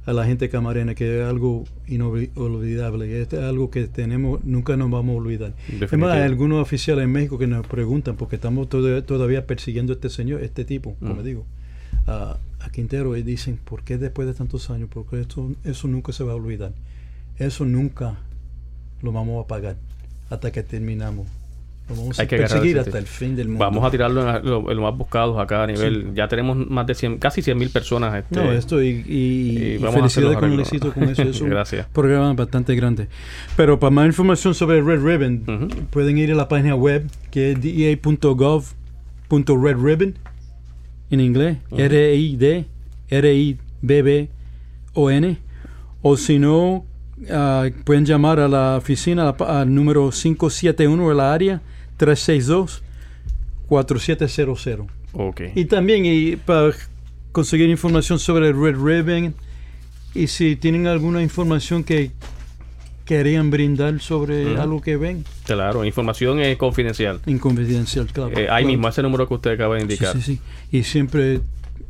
[0.06, 5.13] a la gente camarena, que es algo inolvidable, es algo que tenemos, nunca nos vamos
[5.16, 5.54] a olvidar.
[5.80, 9.94] Es más, hay algunos oficiales en México que nos preguntan, porque estamos todavía, todavía persiguiendo
[9.94, 11.24] a este señor, este tipo, como Mm.
[11.24, 11.46] digo,
[12.08, 14.89] a, a Quintero, y dicen, ¿por qué después de tantos años?
[14.94, 16.74] Porque esto, eso nunca se va a olvidar.
[17.38, 18.18] Eso nunca
[19.02, 19.78] lo vamos a pagar
[20.30, 21.28] hasta que terminamos.
[21.89, 23.65] Lo vamos Hay a que agarrar perseguir hasta el fin del mundo.
[23.65, 26.13] Vamos a tirarlo en, la- lo- en más buscados acá a nivel.
[26.15, 28.15] Ya tenemos más de 100, casi 100 mil personas.
[28.15, 30.93] Este, No, esto y, y- y y vamos a hacer los felicidades con el éxito
[30.93, 31.22] con eso.
[31.24, 31.86] Es un Gracias.
[31.88, 33.10] programa bastante grande.
[33.58, 37.62] Pero para más información sobre Red Ribbon, pueden ir a la página web que es
[37.62, 40.13] dea.gov.redribbon
[41.12, 41.82] en inglés, Ujú.
[41.82, 42.65] R-I-D,
[43.10, 45.38] R-I-B-B-O-N.
[46.02, 46.86] O si no,
[47.30, 51.62] ah, pueden llamar a la oficina al número 571 de la área
[53.69, 54.88] 362-4700.
[55.13, 55.41] Ok.
[55.56, 56.71] Y también y para
[57.32, 59.34] conseguir información sobre el Red Ribbon
[60.15, 62.12] y si tienen alguna información que
[63.06, 67.19] querían brindar sobre algo que ven, Claro, información es confidencial.
[67.25, 68.31] inconfidencial, claro.
[68.31, 68.67] Eh, ahí Claro.
[68.67, 70.13] mismo, ese número que usted acaba de Sí, indicar.
[70.13, 70.40] sí, sí.
[70.71, 71.42] Y siempre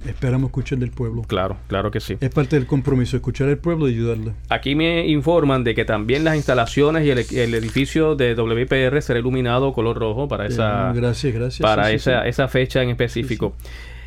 [0.06, 1.22] esperamos escuchar del pueblo.
[1.24, 2.18] Claro, claro que sí.
[2.20, 4.34] Es parte del compromiso, escuchar al pueblo y ayudarle.
[4.50, 9.20] Aquí me informan de que también las instalaciones y el, el edificio de WPR será
[9.20, 11.62] iluminado color rojo para esa, Eh, gracias, gracias.
[11.62, 12.30] para Sí, esa, sí.
[12.30, 13.56] esa fecha en específico.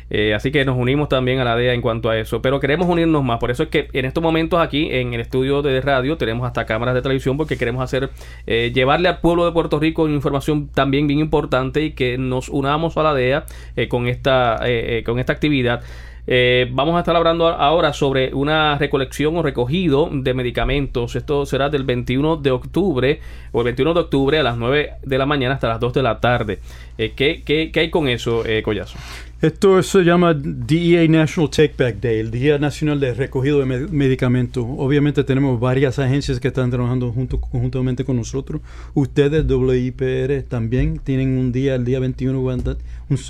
[0.09, 2.41] Eh, así que nos unimos también a la DEA en cuanto a eso.
[2.41, 3.39] Pero queremos unirnos más.
[3.39, 6.65] Por eso es que en estos momentos aquí en el estudio de radio tenemos hasta
[6.65, 8.09] cámaras de televisión porque queremos hacer,
[8.45, 12.97] eh, llevarle al pueblo de Puerto Rico información también bien importante y que nos unamos
[12.97, 13.45] a la DEA
[13.75, 15.83] eh, con, esta, eh, con esta actividad.
[16.29, 21.15] Eh, vamos a estar hablando ahora sobre una recolección o recogido de medicamentos.
[21.15, 23.21] Esto será del 21 de octubre
[23.53, 26.03] o el 21 de octubre a las 9 de la mañana hasta las 2 de
[26.03, 26.59] la tarde.
[26.97, 28.97] ¿qué, qué, qué hay con eso, eh, Collazo?
[29.39, 34.65] Esto se llama DEA National Take Back Day, el Día Nacional de Recogido de Medicamentos.
[34.67, 38.61] Obviamente tenemos varias agencias que están trabajando junto, conjuntamente con nosotros.
[38.95, 42.65] Ustedes, WIPR, también tienen un día, el día 21, un,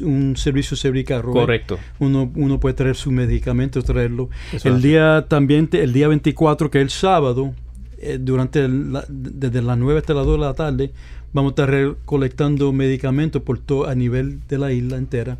[0.03, 1.77] un servicio Sebrica Correcto.
[1.99, 4.29] Uno, uno puede traer sus medicamentos, traerlo.
[4.63, 7.53] el día también, el día 24, que es el sábado,
[7.97, 8.65] eh, durante
[9.09, 10.91] desde las 9 hasta las 2 de la tarde,
[11.33, 15.37] vamos a estar recolectando medicamentos por todo a nivel de la isla entera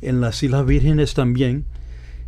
[0.00, 1.64] en las Islas Vírgenes también,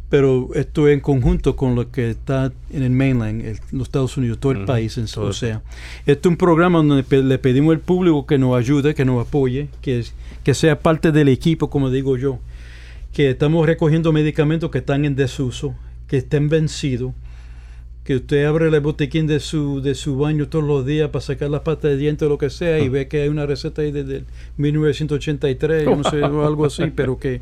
[0.09, 4.53] pero esto en conjunto con lo que está en el mainland, los Estados Unidos, todo
[4.53, 4.97] el país.
[4.99, 5.62] En, o sea,
[6.07, 9.69] esto es un programa donde le pedimos al público que nos ayude, que nos apoye,
[9.81, 10.05] que,
[10.45, 12.39] que sea parte del equipo, como digo yo,
[13.12, 15.75] que estamos recogiendo medicamentos que están en desuso,
[16.07, 17.12] que estén vencidos,
[18.07, 21.51] que usted abre el botiquín de su, de su baño todos los días para sacar
[21.51, 22.91] las patas de dientes o lo que sea y ah.
[22.91, 24.23] ve que hay una receta ahí desde
[24.59, 27.41] 1983, no sé, o algo así, pero que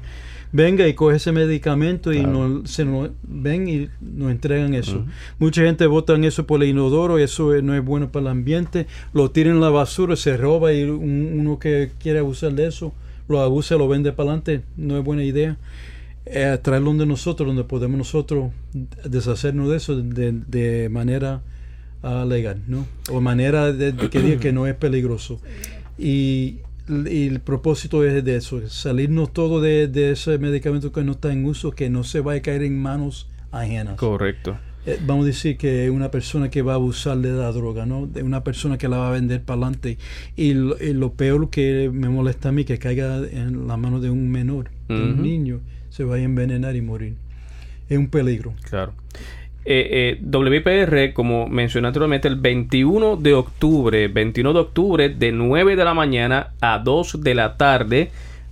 [0.53, 5.05] venga y coge ese medicamento y no, se nos ven y nos entregan eso.
[5.39, 8.87] Mucha gente vota en eso por el inodoro, eso no es bueno para el ambiente,
[9.12, 12.95] lo tiran en la basura, se roba y uno que quiere abusar de eso,
[13.29, 15.59] lo abusa, lo vende para adelante, no es buena idea
[16.27, 18.51] eh, traerlo donde nosotros, donde podemos nosotros
[19.05, 21.43] deshacernos de eso de, manera
[22.03, 22.87] uh, legal, ¿no?
[23.11, 25.41] O manera de, que diga que no es peligroso.
[25.99, 31.47] Y, el propósito es de eso, salirnos todo de, ese medicamento que no está en
[31.47, 33.97] uso, que no se vaya a caer en manos ajenas.
[33.97, 34.59] Correcto.
[34.85, 38.07] Eh, vamos a decir que una persona que va a abusar de la droga, ¿no?
[38.07, 39.97] De una persona que la va a vender para adelante.
[40.37, 44.31] Y lo, peor que me molesta a mí, que caiga en la mano de un
[44.31, 45.62] menor, de un niño
[45.95, 47.14] se vaya a envenenar y morir.
[47.88, 48.53] Es un peligro.
[48.68, 48.95] Claro.
[49.64, 55.76] Eh, eh, WPR, como mencioné anteriormente, el 21 de octubre, 21 de octubre, de 9
[55.76, 58.11] de la mañana a 2 de la tarde,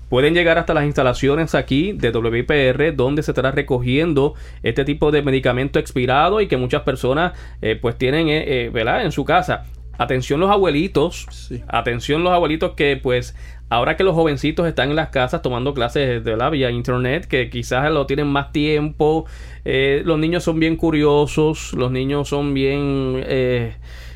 [0.08, 5.22] pueden llegar hasta las instalaciones aquí de WPR, donde se estará recogiendo este tipo de
[5.22, 9.04] medicamento expirado y que muchas personas eh, pues tienen ¿verdad?
[9.04, 9.64] en su casa.
[9.98, 13.34] Atención los abuelitos, atención los abuelitos que pues
[13.72, 17.48] ahora que los jovencitos están en las casas tomando clases de la vía internet, que
[17.48, 19.24] quizás lo tienen más tiempo,
[19.64, 23.22] eh, los niños son bien curiosos, los niños son bien...
[23.26, 23.74] Eh,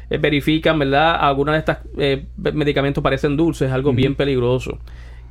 [0.08, 1.16] eh, verifican, ¿verdad?
[1.18, 1.76] Algunos de estos
[2.36, 4.78] medicamentos parecen dulces, algo bien peligroso.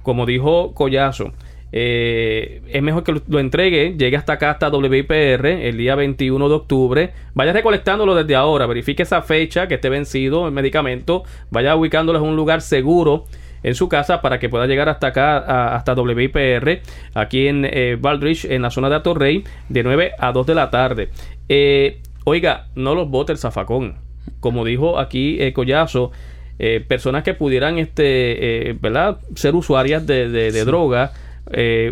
[0.04, 1.32] Como dijo Collazo,
[1.72, 7.14] es mejor que lo, entregue, llegue hasta acá, hasta WIPR, el día 21 de octubre.
[7.36, 12.26] Vaya recolectándolo desde ahora, verifique esa fecha que esté vencido el medicamento, vaya ubicándolo en
[12.26, 13.26] un lugar seguro
[13.66, 16.82] en su casa para que pueda llegar hasta acá, hasta WIPR,
[17.16, 20.70] aquí en eh, Baldrige, en la zona de Atorrey, de 9 a 2 de la
[20.70, 21.10] tarde.
[21.50, 23.96] Eh, oiga, no los bote el zafacón.
[24.40, 26.12] Como dijo aquí eh, Collazo,
[26.60, 29.18] eh, personas que pudieran este, ¿verdad?
[29.34, 31.14] ser usuarias de, droga,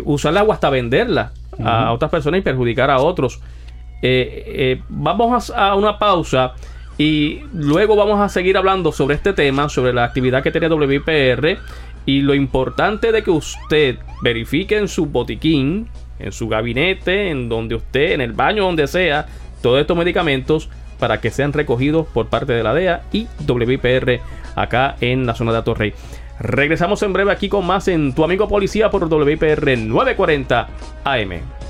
[0.04, 3.40] usar agua hasta venderla a otras personas y perjudicar a otros.
[4.88, 6.54] vamos a una pausa.
[6.96, 11.58] Y luego vamos a seguir hablando sobre este tema, sobre la actividad que tiene WIPR
[12.06, 15.88] y lo importante de que usted verifique en su botiquín,
[16.18, 19.26] en su gabinete, en donde usted, en el baño, donde sea,
[19.62, 20.68] todos estos medicamentos
[20.98, 24.20] para que sean recogidos por parte de la DEA y WIPR
[24.54, 25.94] acá en la zona de Atorrey.
[26.38, 30.68] Regresamos en breve aquí con más en Tu Amigo Policía por WIPR 940
[31.04, 31.63] AM.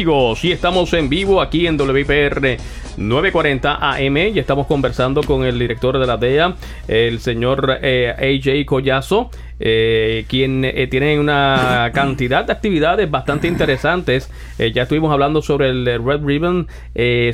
[0.00, 2.56] Amigos, y estamos en vivo aquí en WPR
[2.96, 6.54] 940 AM y estamos conversando con el director de la DEA,
[6.88, 9.30] el señor eh, AJ Collazo.
[9.62, 14.30] Eh, quien eh, tiene una cantidad de actividades bastante interesantes.
[14.58, 16.66] Eh, ya estuvimos hablando sobre el Red Ribbon,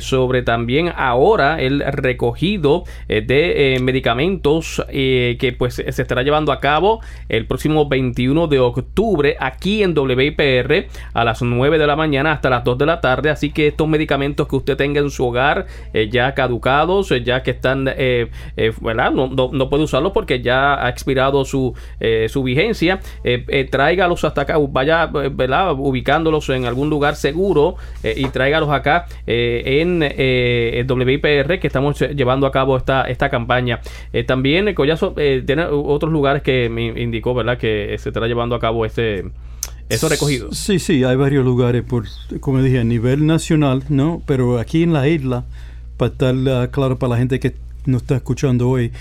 [0.01, 7.45] sobre también ahora el recogido de medicamentos que pues se estará llevando a cabo el
[7.45, 12.63] próximo 21 de octubre aquí en WIPR a las 9 de la mañana hasta las
[12.63, 13.29] 2 de la tarde.
[13.29, 15.67] Así que estos medicamentos que usted tenga en su hogar
[16.09, 21.73] ya caducados, ya que están, no, puede usarlos porque ya ha expirado su
[22.29, 25.73] su vigencia, eh, eh, tráigalos hasta acá, vaya ¿verdad?
[25.73, 32.47] ubicándolos en algún lugar seguro eh, y tráigalos acá en el WIPR que estamos llevando
[32.47, 33.81] a cabo esta, esta campaña.
[34.25, 37.57] también Collazo tiene otros lugares que me indicó ¿verdad?
[37.57, 39.25] que se estará llevando a cabo este
[39.89, 40.51] eso recogido.
[40.51, 42.05] Sí, sí, hay varios lugares, por,
[42.41, 44.21] como dije, a nivel nacional, ¿no?
[44.25, 45.45] Pero aquí en la isla,
[45.95, 47.55] para estar claro para la gente que
[47.87, 48.91] nos está escuchando hoy,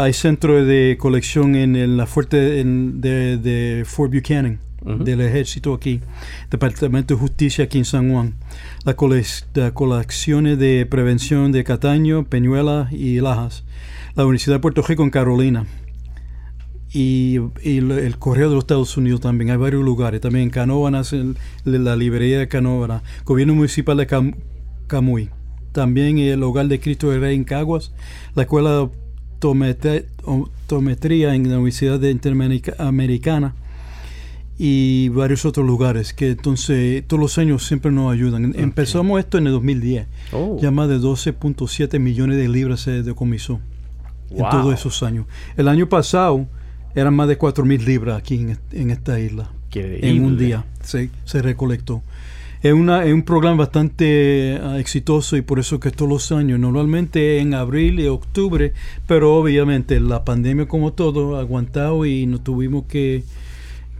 [0.00, 4.60] hay centro de colección en, la fuerte en- de, de Fort Buchanan,
[5.04, 6.00] del ejército aquí,
[6.50, 8.34] Departamento de Justicia aquí en San Juan.
[8.84, 13.64] Las colecciones de prevención de Cataño, Peñuela y Lajas.
[14.14, 15.66] La Universidad de Puerto Rico en Carolina.
[16.92, 19.50] Y, el Correo de los Estados Unidos también.
[19.50, 20.20] Hay varios lugares.
[20.20, 23.02] También en Canóvanas, en la librería de Canóvanas.
[23.24, 24.36] Gobierno Municipal de Cam-
[24.86, 25.28] Camuy.
[25.72, 27.92] También el Hogar de Cristo de Rey en Caguas.
[28.34, 28.88] La Escuela
[30.24, 33.54] Optometría en la Universidad de Interamericana.
[34.60, 38.54] Y varios otros lugares que entonces todos los años siempre nos ayudan.
[38.58, 40.06] Empezamos esto en el 2010.
[40.32, 43.60] Oh, Ya más de 12.7 millones de libras se decomisó
[44.30, 45.26] en todos esos años.
[45.56, 46.46] El año pasado
[46.96, 49.48] eran más de 4 mil libras aquí en, est- en esta isla.
[50.02, 52.02] En un día se, se recolectó.
[52.62, 56.58] Es, una, es un programa bastante ah, exitoso y por eso que todos los años,
[56.58, 58.72] normalmente en abril y octubre,
[59.06, 63.22] pero obviamente la pandemia como todo ha aguantado y nos tuvimos que,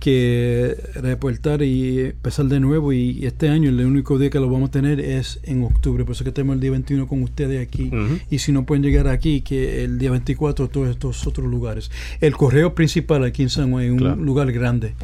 [0.01, 4.69] que reportar y empezar de nuevo y este año el único día que lo vamos
[4.69, 7.91] a tener es en octubre, por eso que tenemos el día 21 con ustedes aquí
[8.31, 11.91] y si no pueden llegar aquí, que el día 24 todos estos otros lugares.
[12.21, 14.17] El correo principal aquí en San Juan es un Claro.
[14.23, 14.95] lugar grande.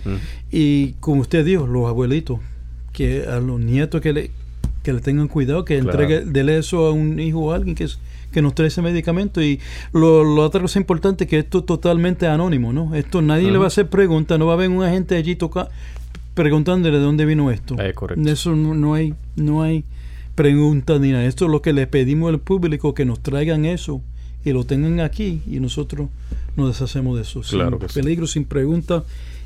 [0.51, 2.39] Y como usted dijo, los abuelitos,
[2.95, 4.31] que a los nietos que le,
[4.83, 6.01] que le tengan cuidado, que Claro.
[6.01, 7.87] entregue, dele eso a un hijo o a alguien que,
[8.33, 9.43] que nos trae ese medicamento.
[9.43, 9.61] Y
[9.93, 12.95] lo, lo otra cosa importante es que esto es totalmente anónimo, ¿no?
[12.95, 15.69] Esto nadie le va a hacer preguntas, no va a haber un agente allí toca,
[16.35, 17.79] preguntándole de dónde vino esto.
[17.79, 18.29] Es correcto.
[18.31, 19.85] Eso no, no hay, no hay
[20.35, 21.25] preguntas ni nada.
[21.27, 24.01] Esto es lo que le pedimos al público, que nos traigan eso
[24.45, 26.09] y lo tengan aquí y nosotros
[26.57, 27.41] nos deshacemos de eso.
[27.43, 28.01] Claro sin que sí.
[28.01, 29.03] peligro, sin preguntas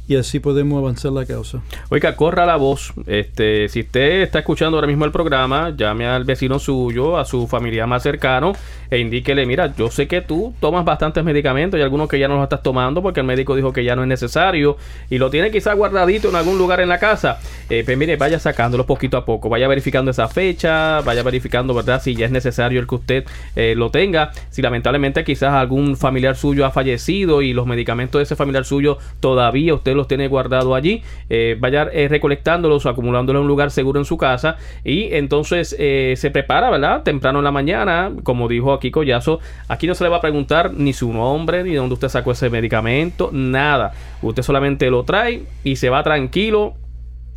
[0.09, 1.61] y así podemos avanzar la causa.
[1.91, 2.95] Oiga, corra la voz.
[3.07, 7.47] Este, si usted está escuchando ahora mismo el programa, llame al vecino suyo, a su
[7.47, 8.55] familiar más cercano,
[8.91, 12.37] e indíquele, mira, yo sé que tú tomas bastantes medicamentos y algunos que ya no
[12.37, 14.79] los estás tomando porque el médico dijo que ya no es necesario
[15.11, 17.39] y lo tiene quizás guardadito en algún lugar en la casa.
[17.69, 22.01] Eh, pues mire, vaya sacándolo poquito a poco, vaya verificando esa fecha, vaya verificando, ¿verdad?
[22.01, 23.25] Si ya es necesario el que usted
[23.57, 24.31] eh, lo tenga.
[24.49, 28.97] Si lamentablemente quizás algún familiar suyo ha fallecido y los medicamentos de ese familiar suyo
[29.21, 34.01] todavía usted los tiene guardado allí, eh, vaya eh, recolectándolos, acumulándolos en un lugar seguro
[34.01, 37.03] en su casa y entonces eh, se prepara, ¿verdad?
[37.03, 40.72] Temprano en la mañana, como dijo aquí Collazo, aquí no se le va a preguntar
[40.72, 43.92] ni su nombre, ni de dónde usted sacó ese medicamento, nada.
[44.22, 46.74] Usted solamente lo trae y se va tranquilo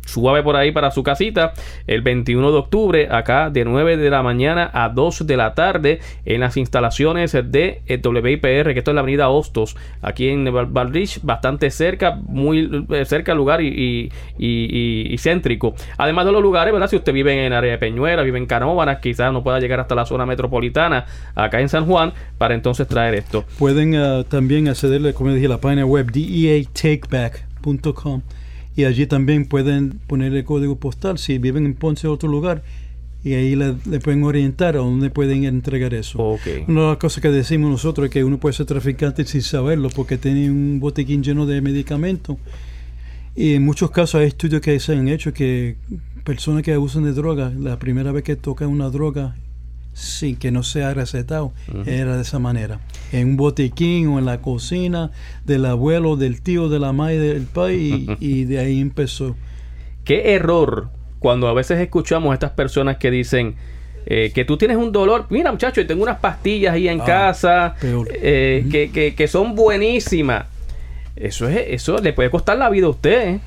[0.04, 1.52] suave por ahí para su casita.
[1.86, 6.00] El 21 de octubre acá de 9 de la mañana a 2 de la tarde
[6.24, 10.66] en las instalaciones de eh, WIPR que esto es la avenida Hostos aquí en Val-
[10.66, 14.10] Valrich bastante cerca muy eh, cerca al lugar y,
[15.18, 15.74] céntrico.
[15.98, 18.98] Además de los lugares verdad si usted vive en área de Peñuela vive en Canóvanas
[19.00, 23.14] quizás no pueda llegar hasta la zona metropolitana acá en San Juan para entonces traer
[23.14, 23.44] esto.
[23.58, 28.22] Pueden ah, también accederle, como dije, a la página web deatakeback.com
[28.76, 32.62] y allí también pueden poner el código postal si viven en Ponce o otro lugar
[33.24, 36.18] y ahí le, le pueden orientar a dónde pueden entregar eso.
[36.66, 39.90] Una de las cosas que decimos nosotros es que uno puede ser traficante sin saberlo
[39.90, 42.36] porque tiene un botiquín lleno de medicamentos.
[43.36, 45.76] Y en muchos casos hay estudios que se han hecho que
[46.24, 49.36] personas que abusan de drogas, la primera vez que tocan una droga
[49.92, 51.52] sin que no sea recetado,
[51.86, 52.80] era de esa manera.
[53.12, 55.10] En un botiquín o en la cocina
[55.44, 59.36] del abuelo, del tío, de la madre, del país, y, y de ahí empezó.
[60.04, 60.88] Qué error
[61.18, 63.54] cuando a veces escuchamos a estas personas que dicen
[64.06, 65.26] eh, que tú tienes un dolor.
[65.30, 67.74] Mira, muchacho, yo tengo unas pastillas ahí en Ah, casa
[68.10, 70.46] eh, que, que- que son buenísimas.
[71.14, 73.38] Eso es, eso le puede costar la vida a usted.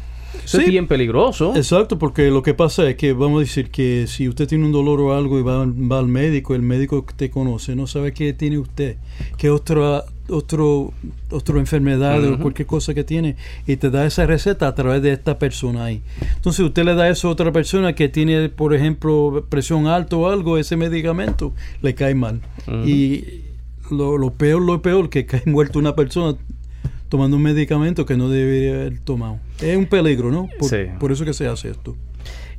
[0.45, 1.55] Es bien peligroso.
[1.55, 4.71] Exacto, porque lo que pasa es que vamos a decir que si usted tiene un
[4.71, 8.33] dolor o algo y va, va al médico, el médico te conoce, no sabe qué
[8.33, 8.97] tiene usted,
[9.37, 10.91] qué otra otro
[11.29, 13.35] otra enfermedad o cualquier cosa que tiene
[13.67, 16.01] y te da esa receta a través de esta persona ahí.
[16.35, 20.29] Entonces usted le da eso a otra persona que tiene, por ejemplo, presión alta o
[20.29, 22.41] algo, ese medicamento le cae mal.
[22.85, 23.41] Y
[23.91, 26.37] lo, lo peor, lo peor, que cae muerto una persona
[27.09, 29.39] tomando un medicamento que no debería haber tomado.
[29.61, 30.47] Es un peligro, ¿no?
[30.59, 30.77] Por, Sí.
[30.99, 31.95] por eso que se hace esto.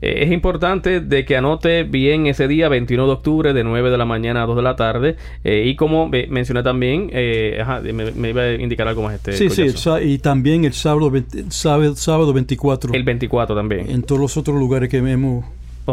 [0.02, 3.96] Eh, es importante de que anote bien ese día, 21 de octubre, de 9 de
[3.96, 5.16] la mañana a 2 de la tarde.
[5.42, 9.14] Eh, y como eh, mencioné también, eh, ajá, me, me iba a indicar algo más
[9.14, 9.32] este.
[9.32, 10.00] sí, sí, el Collazo.
[10.02, 13.90] y también el sábado, 20 sábado, sábado 24 El 24 también.
[13.90, 15.46] en todos los otros lugares que hemos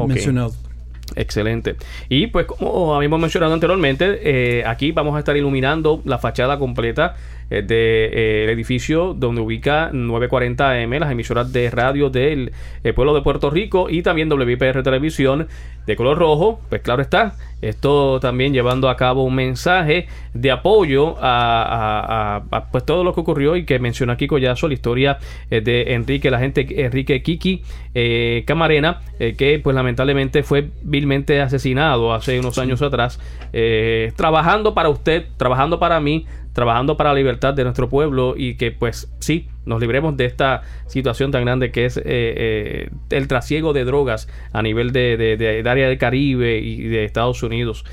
[0.07, 0.53] mencionado.
[1.15, 1.75] Excelente.
[2.09, 4.19] Y pues como habíamos mencionado anteriormente,
[4.59, 7.15] eh, aquí vamos a estar iluminando la fachada completa
[7.61, 12.51] del de, edificio donde ubica 940M, las emisoras de radio del
[12.95, 15.47] pueblo de Puerto Rico y también WPR Televisión
[15.85, 21.15] de color rojo, pues claro está, esto también llevando a cabo un mensaje de apoyo
[21.19, 25.17] a, pues todo lo que ocurrió y que menciona aquí Collazo, la historia
[25.49, 31.41] eh, de Enrique, la gente Enrique Kiki eh, Camarena, eh, que pues lamentablemente fue vilmente
[31.41, 33.19] asesinado hace unos años atrás,
[34.15, 38.71] trabajando para usted, trabajando para mí, trabajando para la libertad de nuestro pueblo y que
[38.71, 43.73] pues sí, nos libremos de esta situación tan grande que es eh, eh, el trasiego
[43.73, 47.83] de drogas a nivel de, de, área del Caribe y de Estados Unidos.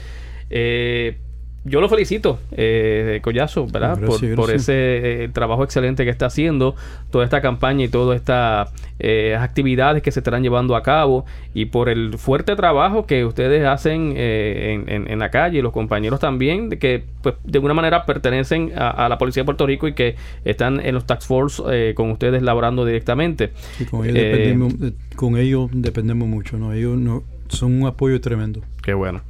[0.50, 1.18] Eh,
[1.64, 3.98] yo lo felicito, eh, Collazo, ¿verdad?
[4.34, 6.74] por, ese eh, trabajo excelente que está haciendo,
[7.10, 11.66] toda esta campaña y todas estas eh, actividades que se estarán llevando a cabo y
[11.66, 16.70] por el fuerte trabajo que ustedes hacen eh, en, la calle y los compañeros también,
[16.70, 20.80] que pues, de alguna manera pertenecen a, la Policía de Puerto Rico y que están
[20.80, 23.50] en los Tax Force con ustedes laborando directamente.
[23.90, 24.74] con, ellos dependemos,
[25.14, 26.72] con ellos dependemos mucho, ¿no?
[26.72, 28.62] Ellos no, son un apoyo tremendo.
[28.82, 29.20] Qué bueno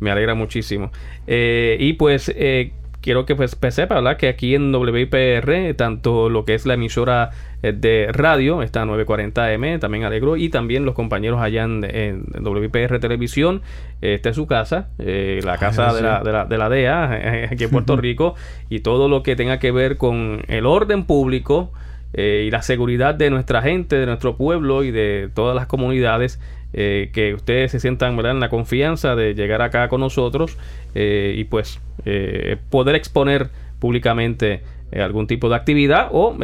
[0.00, 0.90] me alegra muchísimo.
[1.26, 4.16] Eh, y pues eh, quiero que pues, sepa, ¿verdad?
[4.16, 7.30] Que aquí en WIPR, tanto lo que es la emisora
[7.62, 13.62] eh, de radio, está 940M, también alegro, y también los compañeros allá en, WIPR Televisión,
[14.00, 17.70] esta es su casa, la casa de, la, de, la, de, la, DEA, aquí en
[17.70, 18.34] Puerto Rico,
[18.68, 21.72] y todo lo que tenga que ver con el orden público
[22.16, 26.38] y la seguridad de nuestra gente, de nuestro pueblo y de todas las comunidades
[26.76, 30.58] eh, que ustedes se sientan en la confianza de llegar acá con nosotros
[30.96, 33.48] eh, y pues eh, poder exponer
[33.78, 34.62] públicamente
[34.92, 36.36] algún tipo de actividad o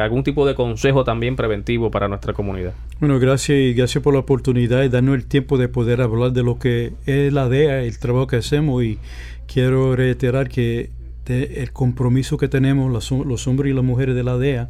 [0.00, 2.72] algún tipo de consejo también preventivo para nuestra comunidad.
[3.00, 6.42] Bueno, gracias y gracias por la oportunidad y darnos el tiempo de poder hablar de
[6.42, 8.98] lo que es la DEA, el trabajo que hacemos y
[9.46, 10.90] quiero reiterar que
[11.26, 14.68] el compromiso que tenemos los, los hombres y las mujeres de la DEA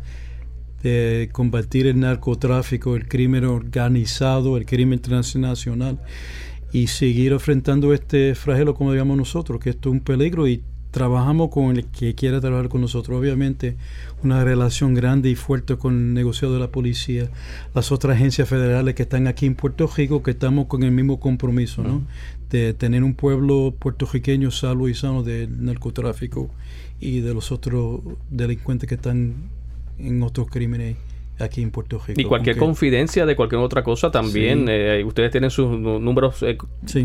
[0.82, 6.00] de combatir el narcotráfico, el crimen organizado, el crimen transnacional
[6.72, 11.50] y seguir enfrentando este flagelo como digamos nosotros, que esto es un peligro y trabajamos
[11.50, 13.18] con el que quiera trabajar con nosotros.
[13.18, 13.76] Obviamente
[14.22, 17.30] una relación grande y fuerte con el negociado de la policía,
[17.74, 21.20] las otras agencias federales que están aquí en Puerto Rico, que estamos con el mismo
[21.20, 22.02] compromiso, ¿no?
[22.50, 26.50] De tener un pueblo puertorriqueño salvo y sano del narcotráfico
[26.98, 28.00] y de los otros
[28.30, 29.50] delincuentes que están
[29.98, 30.96] en otros crímenes
[31.38, 32.20] aquí en Puerto Rico.
[32.20, 34.66] Y cualquier confidencia de cualquier otra cosa también.
[34.68, 36.58] Eh, ustedes tienen sus números eh,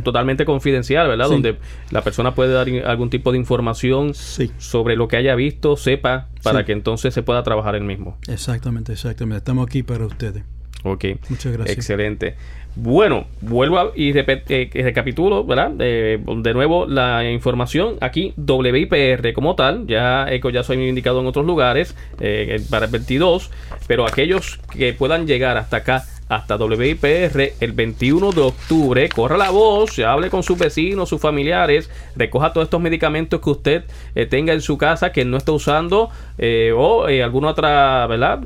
[0.04, 1.30] totalmente confidencial, ¿verdad?
[1.30, 1.58] Donde
[1.92, 6.66] la persona puede dar algún tipo de información sobre lo que haya visto, sepa, para
[6.66, 8.18] que entonces se pueda trabajar el mismo.
[8.28, 9.38] Exactamente, exactamente.
[9.38, 10.44] Estamos aquí para ustedes.
[10.84, 11.06] Ok.
[11.30, 11.78] Muchas gracias.
[11.78, 12.36] Excelente.
[12.76, 15.70] Bueno, vuelvo y eh, recapitulo, ¿verdad?
[15.70, 21.46] de nuevo la información aquí, WIPR como tal, ya Eco ya soy indicado en otros
[21.46, 23.52] lugares eh, para el 22,
[23.86, 26.04] pero aquellos que puedan llegar hasta acá
[26.36, 29.10] hasta WIPR el 21 de octubre.
[29.10, 33.84] Corra la voz, hable con sus vecinos, sus familiares, recoja todos estos medicamentos que usted
[34.16, 38.42] eh, tenga en su casa que no está usando eh, o eh, alguna otra, ¿verdad?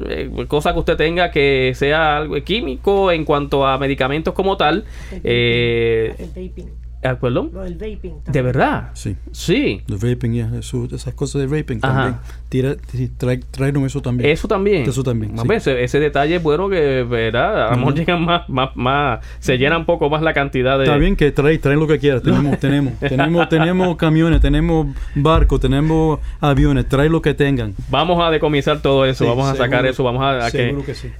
[0.47, 4.85] cosa que usted tenga que sea algo químico en cuanto a medicamentos como tal.
[5.23, 7.51] el Ah, ¿Perdón?
[7.53, 8.23] Lo del vaping.
[8.25, 8.89] ¿De verdad?
[8.93, 9.15] Sí.
[9.31, 9.81] Sí.
[9.87, 10.49] El vaping, ya.
[10.57, 12.15] esas cosas de vaping también.
[12.49, 12.75] Tira,
[13.17, 13.39] trae,
[13.85, 14.29] eso también.
[14.29, 14.87] Eso también.
[14.87, 15.35] Eso también.
[15.51, 17.67] ese, ese, detalle bueno que, ¿verdad?
[17.67, 20.85] A lo mejor llegan más, más, más, se llena un poco más la cantidad de.
[20.85, 22.21] Está bien que trae, trae lo que quieras.
[22.27, 27.75] Tenemos, tenemos, tenemos, tenemos camiones, tenemos barcos, tenemos aviones, trae lo que tengan.
[27.89, 30.75] Vamos a decomisar todo eso, vamos a sacar eso, vamos a, que,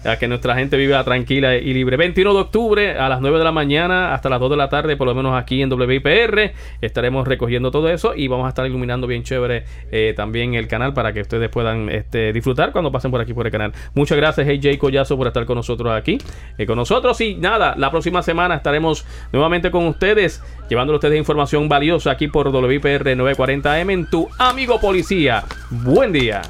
[0.06, 1.98] a que nuestra gente viva tranquila y libre.
[1.98, 4.96] 21 de octubre a las 9 de la mañana hasta las 2 de la tarde,
[4.98, 6.54] por lo menos aquí en en WIPR.
[6.82, 10.94] Estaremos recogiendo todo eso y vamos a estar iluminando bien chévere eh, también el canal
[10.94, 13.74] para que ustedes puedan este, disfrutar cuando pasen por aquí por el canal.
[13.94, 16.18] Muchas gracias, AJ Collazo, por estar con nosotros aquí,
[16.58, 17.20] eh, con nosotros.
[17.22, 22.48] Y nada, la próxima semana estaremos nuevamente con ustedes, llevándole ustedes información valiosa aquí por
[22.48, 25.44] WIPR 940M en tu amigo policía.
[25.70, 26.42] Buen día.